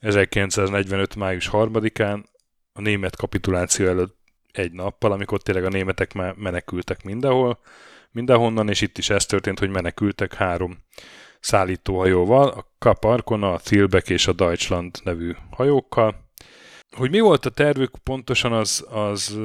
1945. 0.00 1.16
május 1.16 1.48
3-án 1.52 2.24
a 2.72 2.80
német 2.80 3.16
kapituláció 3.16 3.86
előtt 3.86 4.16
egy 4.52 4.72
nappal, 4.72 5.12
amikor 5.12 5.42
tényleg 5.42 5.64
a 5.64 5.68
németek 5.68 6.12
már 6.12 6.34
menekültek 6.34 7.04
mindenhol, 7.04 7.58
mindenhonnan, 8.10 8.68
és 8.68 8.80
itt 8.80 8.98
is 8.98 9.10
ez 9.10 9.26
történt, 9.26 9.58
hogy 9.58 9.68
menekültek 9.68 10.34
három 10.34 10.78
szállítóhajóval, 11.42 12.48
a 12.48 12.66
Kaparkona, 12.78 13.52
a 13.52 13.60
Tilbeck 13.60 14.08
és 14.08 14.26
a 14.26 14.32
Deutschland 14.32 14.98
nevű 15.04 15.32
hajókkal. 15.50 16.30
Hogy 16.90 17.10
mi 17.10 17.20
volt 17.20 17.46
a 17.46 17.50
tervük 17.50 17.98
pontosan, 18.02 18.52
az, 18.52 18.86
az 18.90 19.38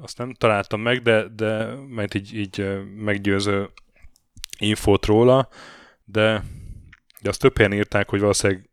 azt 0.00 0.18
nem 0.18 0.32
találtam 0.32 0.80
meg, 0.80 1.02
de, 1.02 1.28
de 1.28 1.74
mert 1.88 2.14
így, 2.14 2.34
így 2.34 2.82
meggyőző 2.96 3.70
infót 4.58 5.06
róla, 5.06 5.48
de, 6.04 6.44
de 7.20 7.28
azt 7.28 7.40
több 7.40 7.56
helyen 7.56 7.72
írták, 7.72 8.08
hogy 8.08 8.20
valószínűleg 8.20 8.68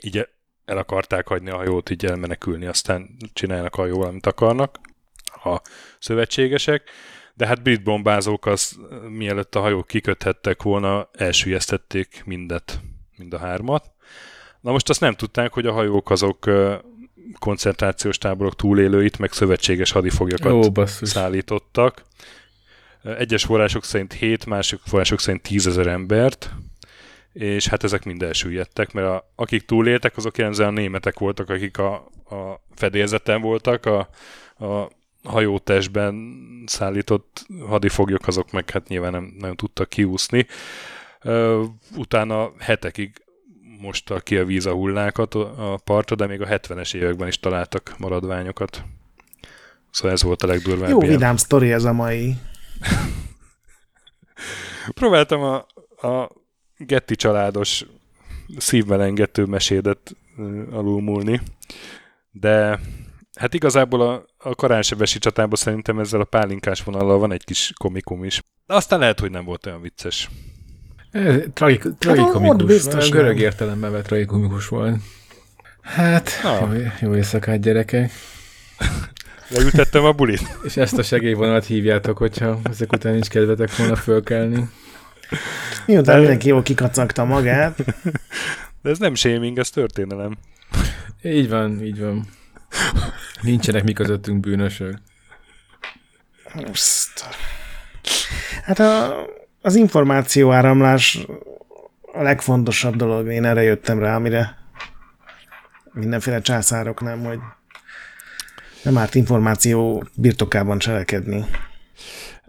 így 0.00 0.28
el 0.64 0.78
akarták 0.78 1.28
hagyni 1.28 1.50
a 1.50 1.56
hajót, 1.56 1.90
így 1.90 2.04
elmenekülni, 2.04 2.66
aztán 2.66 3.16
csinálnak 3.32 3.74
a 3.74 3.80
hajóval, 3.80 4.08
amit 4.08 4.26
akarnak 4.26 4.80
a 5.44 5.60
szövetségesek, 5.98 6.90
de 7.34 7.46
hát 7.46 7.62
brit 7.62 7.82
bombázók 7.82 8.46
az, 8.46 8.78
mielőtt 9.08 9.54
a 9.54 9.60
hajók 9.60 9.86
kiköthettek 9.86 10.62
volna, 10.62 11.08
elsüllyesztették 11.12 12.22
mindet, 12.24 12.80
mind 13.16 13.34
a 13.34 13.38
hármat. 13.38 13.90
Na 14.60 14.70
most 14.70 14.88
azt 14.88 15.00
nem 15.00 15.14
tudták, 15.14 15.52
hogy 15.52 15.66
a 15.66 15.72
hajók 15.72 16.10
azok 16.10 16.50
koncentrációs 17.38 18.18
táborok 18.18 18.56
túlélőit, 18.56 19.18
meg 19.18 19.32
szövetséges 19.32 19.90
hadifoglyokat 19.90 20.52
Ó, 20.52 20.84
szállítottak. 20.86 22.02
Egyes 23.02 23.44
források 23.44 23.84
szerint 23.84 24.12
7, 24.12 24.46
másik 24.46 24.80
források 24.84 25.20
szerint 25.20 25.42
10 25.42 25.66
ezer 25.66 25.86
embert, 25.86 26.50
és 27.32 27.66
hát 27.68 27.84
ezek 27.84 28.04
mind 28.04 28.22
elsüllyedtek, 28.22 28.92
mert 28.92 29.06
a, 29.06 29.32
akik 29.34 29.64
túléltek, 29.64 30.16
azok 30.16 30.38
jelenzően 30.38 30.68
a 30.68 30.72
németek 30.72 31.18
voltak, 31.18 31.50
akik 31.50 31.78
a, 31.78 31.94
a 32.30 32.60
fedélzeten 32.74 33.40
voltak, 33.40 33.86
a, 33.86 33.98
a 34.66 34.90
hajótestben 35.24 36.42
szállított 36.66 37.46
hadifoglyok, 37.68 38.26
azok 38.26 38.52
meg 38.52 38.70
hát 38.70 38.88
nyilván 38.88 39.12
nem 39.12 39.34
nagyon 39.38 39.56
tudtak 39.56 39.88
kiúszni. 39.88 40.46
Utána 41.96 42.52
hetekig 42.58 43.24
mosta 43.80 44.20
ki 44.20 44.36
a 44.36 44.44
víz 44.44 44.66
a 44.66 44.72
hullákat 44.72 45.34
a 45.34 45.80
partra, 45.84 46.16
de 46.16 46.26
még 46.26 46.40
a 46.40 46.46
70-es 46.46 46.94
években 46.94 47.28
is 47.28 47.40
találtak 47.40 47.94
maradványokat. 47.98 48.84
Szóval 49.90 50.12
ez 50.12 50.22
volt 50.22 50.42
a 50.42 50.46
legdurvább. 50.46 50.88
Jó 50.88 51.00
ilyen. 51.00 51.12
vidám 51.12 51.36
sztori 51.36 51.72
ez 51.72 51.84
a 51.84 51.92
mai. 51.92 52.34
Próbáltam 54.94 55.42
a, 55.42 55.54
a 56.08 56.30
Getty 56.76 57.14
családos 57.14 57.86
szívmelengető 58.56 59.44
mesédet 59.44 60.16
alulmúlni, 60.70 61.40
de 62.30 62.80
hát 63.34 63.54
igazából 63.54 64.00
a, 64.00 64.24
a 64.44 64.54
karánsebesi 64.54 65.18
csatában 65.18 65.56
szerintem 65.56 65.98
ezzel 65.98 66.20
a 66.20 66.24
pálinkás 66.24 66.82
vonallal 66.82 67.18
van 67.18 67.32
egy 67.32 67.44
kis 67.44 67.72
komikum 67.76 68.24
is. 68.24 68.40
De 68.66 68.74
aztán 68.74 68.98
lehet, 68.98 69.20
hogy 69.20 69.30
nem 69.30 69.44
volt 69.44 69.66
olyan 69.66 69.80
vicces. 69.80 70.30
Tragik, 71.54 71.84
tragikomikus. 71.98 72.56
Hát, 72.56 72.66
biztos 72.66 73.08
görög 73.08 73.38
értelemben 73.38 73.92
vett 73.92 74.04
tragikomikus 74.04 74.68
volt. 74.68 74.96
Hát, 75.82 76.30
jó, 76.44 76.68
jó 77.00 77.14
éjszakát, 77.14 77.60
gyerekek. 77.60 78.10
Leültettem 79.48 80.04
a 80.04 80.12
bulit. 80.12 80.56
És 80.62 80.76
ezt 80.76 80.98
a 80.98 81.02
segélyvonalat 81.02 81.64
hívjátok, 81.64 82.18
hogyha 82.18 82.60
ezek 82.70 82.92
után 82.92 83.12
nincs 83.12 83.28
kedvetek 83.28 83.76
volna 83.76 83.96
fölkelni. 83.96 84.68
Miután 85.86 86.14
De... 86.14 86.18
mindenki 86.18 86.48
jól 86.48 86.62
kikacagta 86.62 87.24
magát. 87.24 87.84
De 88.82 88.90
ez 88.90 88.98
nem 88.98 89.14
shaming, 89.14 89.58
ez 89.58 89.70
történelem. 89.70 90.38
Így 91.22 91.48
van, 91.48 91.84
így 91.84 92.00
van. 92.00 92.26
Nincsenek 93.40 93.84
mi 93.84 93.92
közöttünk 93.92 94.40
bűnösök. 94.40 94.98
Hát 98.64 98.78
a 98.78 99.24
az 99.64 99.74
információ 99.74 100.52
áramlás 100.52 101.18
a 102.12 102.22
legfontosabb 102.22 102.96
dolog. 102.96 103.26
Én 103.26 103.44
erre 103.44 103.62
jöttem 103.62 103.98
rá, 103.98 104.16
amire 104.16 104.58
mindenféle 105.92 106.40
császárok 106.40 107.00
nem, 107.00 107.24
hogy 107.24 107.38
nem 108.82 108.98
árt 108.98 109.14
információ 109.14 110.04
birtokában 110.14 110.78
cselekedni. 110.78 111.44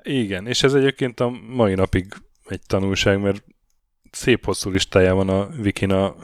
Igen, 0.01 0.47
és 0.47 0.63
ez 0.63 0.73
egyébként 0.73 1.19
a 1.19 1.29
mai 1.47 1.73
napig 1.73 2.13
egy 2.47 2.61
tanulság, 2.67 3.21
mert 3.21 3.43
szép 4.11 4.45
hosszú 4.45 4.69
listája 4.69 5.15
van 5.15 5.29
a 5.29 5.47
Wikin 5.57 5.91
a, 5.91 6.15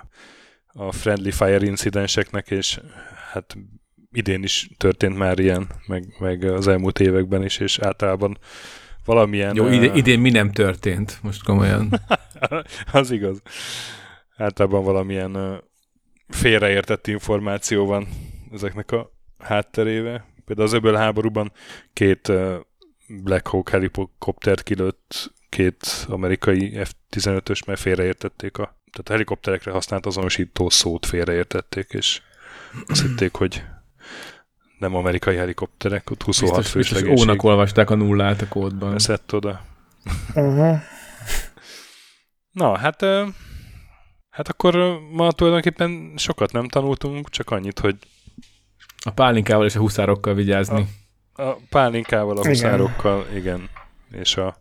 a 0.68 0.92
Friendly 0.92 1.32
Fire 1.32 1.66
incidenseknek, 1.66 2.50
és 2.50 2.80
hát 3.32 3.58
idén 4.12 4.44
is 4.44 4.70
történt 4.78 5.18
már 5.18 5.40
ilyen, 5.40 5.68
meg, 5.88 6.16
meg 6.20 6.44
az 6.44 6.68
elmúlt 6.68 7.00
években 7.00 7.44
is, 7.44 7.58
és 7.58 7.80
általában 7.80 8.38
valamilyen... 9.06 9.56
Jó, 9.56 9.68
ide, 9.68 9.94
idén 9.94 10.20
mi 10.20 10.30
nem 10.30 10.52
történt, 10.52 11.20
most 11.22 11.44
komolyan. 11.44 11.90
az 12.92 13.12
igaz. 13.12 13.42
Általában 14.38 14.84
valamilyen 14.84 15.64
félreértett 16.28 17.08
információ 17.08 17.86
van 17.86 18.08
ezeknek 18.52 18.92
a 18.92 19.12
hátteréve. 19.40 20.26
Például 20.46 20.68
az 20.68 20.74
öböl 20.74 20.96
háborúban 20.96 21.52
két 21.94 22.32
Black 23.24 23.48
Hawk 23.48 23.70
helikoptert 23.70 24.64
kilőtt 24.64 25.34
két 25.50 26.06
amerikai 26.08 26.78
F-15-ös, 26.84 27.66
mert 27.66 27.80
félreértették 27.80 28.58
a 28.58 28.80
tehát 28.92 29.10
a 29.10 29.12
helikopterekre 29.12 29.72
használt 29.72 30.06
azonosító 30.06 30.70
szót 30.70 31.06
félreértették, 31.06 31.90
és 31.90 32.22
azt 32.86 33.02
hitték, 33.02 33.34
hogy 33.36 33.64
nem 34.82 34.96
amerikai 34.96 35.36
helikopterek, 35.36 36.10
ott 36.10 36.24
26 36.24 36.56
biztos, 36.56 36.74
fős 36.74 36.82
biztos 36.82 37.02
legénység. 37.02 37.28
Ónak 37.28 37.44
olvasták 37.44 37.90
a 37.90 37.96
nullát 37.96 38.42
a 38.42 38.48
kódban. 38.48 39.00
Szett 39.00 39.34
oda. 39.34 39.62
Uh-huh. 40.36 40.80
Na, 42.52 42.78
hát 42.78 43.06
hát 44.30 44.48
akkor 44.48 45.00
ma 45.12 45.32
tulajdonképpen 45.32 46.14
sokat 46.16 46.52
nem 46.52 46.68
tanultunk, 46.68 47.30
csak 47.30 47.50
annyit, 47.50 47.80
hogy 47.80 47.96
a 49.04 49.10
pálinkával 49.10 49.66
és 49.66 49.76
a 49.76 49.80
huszárokkal 49.80 50.34
vigyázni. 50.34 50.88
A, 51.34 51.42
a 51.42 51.58
pálinkával, 51.70 52.38
a 52.38 52.48
huszárokkal, 52.48 53.26
igen. 53.30 53.40
igen. 53.40 53.70
És 54.22 54.38
a 54.38 54.56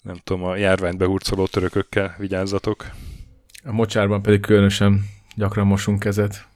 nem 0.00 0.16
tudom, 0.24 0.42
a 0.42 0.56
járványt 0.56 0.96
behurcoló 0.96 1.46
törökökkel 1.46 2.14
vigyázzatok. 2.18 2.86
A 3.64 3.72
mocsárban 3.72 4.22
pedig 4.22 4.40
különösen 4.40 5.04
gyakran 5.34 5.66
mosunk 5.66 5.98
kezet. 5.98 6.46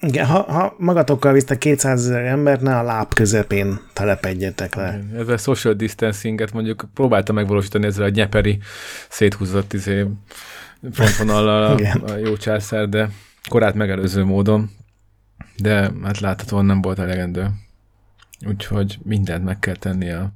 Igen, 0.00 0.26
ha, 0.26 0.42
ha 0.42 0.74
magatokkal 0.78 1.32
visztek 1.32 1.58
200 1.58 2.04
ezer 2.04 2.24
embert, 2.24 2.60
ne 2.60 2.78
a 2.78 2.82
láb 2.82 3.14
közepén 3.14 3.80
telepedjetek 3.92 4.74
le. 4.74 5.00
Ez 5.16 5.28
a 5.28 5.36
social 5.36 5.74
distancinget 5.74 6.52
mondjuk 6.52 6.88
próbálta 6.94 7.32
megvalósítani 7.32 7.86
ezzel 7.86 8.04
a 8.04 8.08
nyeperi 8.08 8.58
széthúzott 9.08 9.72
izé, 9.72 10.06
frontvonallal 10.92 11.62
a, 11.62 12.10
a 12.12 12.16
jó 12.16 12.36
császár, 12.36 12.88
de 12.88 13.10
korát 13.48 13.74
megelőző 13.74 14.24
módon, 14.24 14.70
de 15.56 15.90
hát 16.04 16.20
láthatóan 16.20 16.64
nem 16.64 16.80
volt 16.80 16.98
elegendő. 16.98 17.50
Úgyhogy 18.46 18.98
mindent 19.02 19.44
meg 19.44 19.58
kell 19.58 19.76
tenni 19.76 20.10
a... 20.10 20.32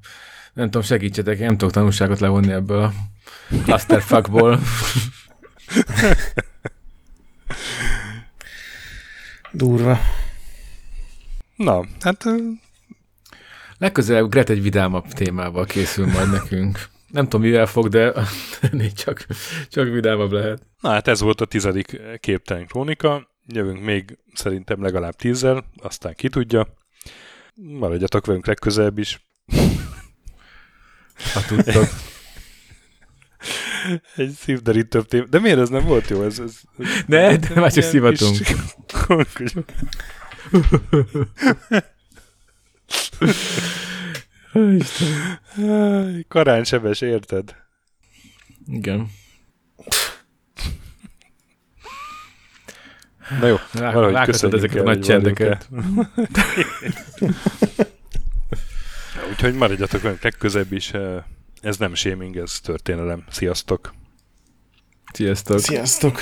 Nem 0.53 0.65
tudom, 0.65 0.83
segítsetek, 0.83 1.39
én 1.39 1.47
nem 1.47 1.57
tudok 1.57 1.75
tanulságot 1.75 2.21
levonni 2.21 2.53
ebből 2.53 2.83
a 2.83 2.93
clusterfuckból. 3.65 4.59
Durva. 9.53 9.99
Na, 11.57 11.85
hát... 12.01 12.25
Legközelebb 13.79 14.29
Gret 14.29 14.51
egy 14.51 14.63
vidámabb 14.63 15.07
témával 15.07 15.65
készül 15.65 16.07
majd 16.07 16.31
nekünk. 16.31 16.89
Nem 17.09 17.25
tudom, 17.25 17.41
mivel 17.41 17.67
fog, 17.67 17.89
de 17.89 18.13
csak, 19.05 19.27
csak 19.69 19.89
vidámabb 19.89 20.33
lehet. 20.33 20.63
Na 20.81 20.91
hát 20.91 21.09
ez 21.09 21.21
volt 21.21 21.41
a 21.41 21.45
tizedik 21.45 22.01
képtelen 22.21 22.67
krónika. 22.67 23.29
Jövünk 23.47 23.85
még 23.85 24.19
szerintem 24.35 24.83
legalább 24.83 25.15
tízzel, 25.15 25.65
aztán 25.77 26.15
ki 26.15 26.29
tudja. 26.29 26.69
Maradjatok 27.55 28.27
velünk 28.27 28.47
legközelebb 28.47 28.99
is. 28.99 29.27
Ha 31.33 31.41
tudtok. 31.47 31.89
Egy 34.17 34.31
szívderítőbb 34.31 35.07
tém. 35.07 35.27
De 35.31 35.39
miért 35.39 35.59
ez 35.59 35.69
nem 35.69 35.85
volt 35.85 36.09
jó? 36.09 36.23
Ez, 36.23 36.39
ez, 36.39 36.61
ez 36.79 36.89
ne, 37.07 37.37
de 37.37 37.61
már 37.61 37.73
csak 37.73 37.85
szivatunk. 37.85 38.37
Karánsebes, 46.29 47.01
érted? 47.01 47.57
Igen. 48.67 49.11
Na 53.41 53.47
jó, 53.47 53.57
Rá- 53.73 53.95
valahogy 53.95 54.25
köszönjük 54.25 54.59
ezeket 54.59 54.77
a 54.77 54.79
el, 54.79 54.85
nagy 54.85 55.07
hogy 55.07 55.07
vagyunk 55.07 55.37
csendeket. 55.37 55.69
Úgyhogy 59.31 59.55
maradjatok 59.55 60.05
önök 60.05 60.23
legközebb 60.23 60.73
is. 60.73 60.93
Ez 61.63 61.77
nem 61.77 61.95
shaming, 61.95 62.37
ez 62.37 62.61
történelem. 62.61 63.25
Sziasztok! 63.31 63.95
Sziasztok! 65.13 65.59
Sziasztok! 65.59 66.21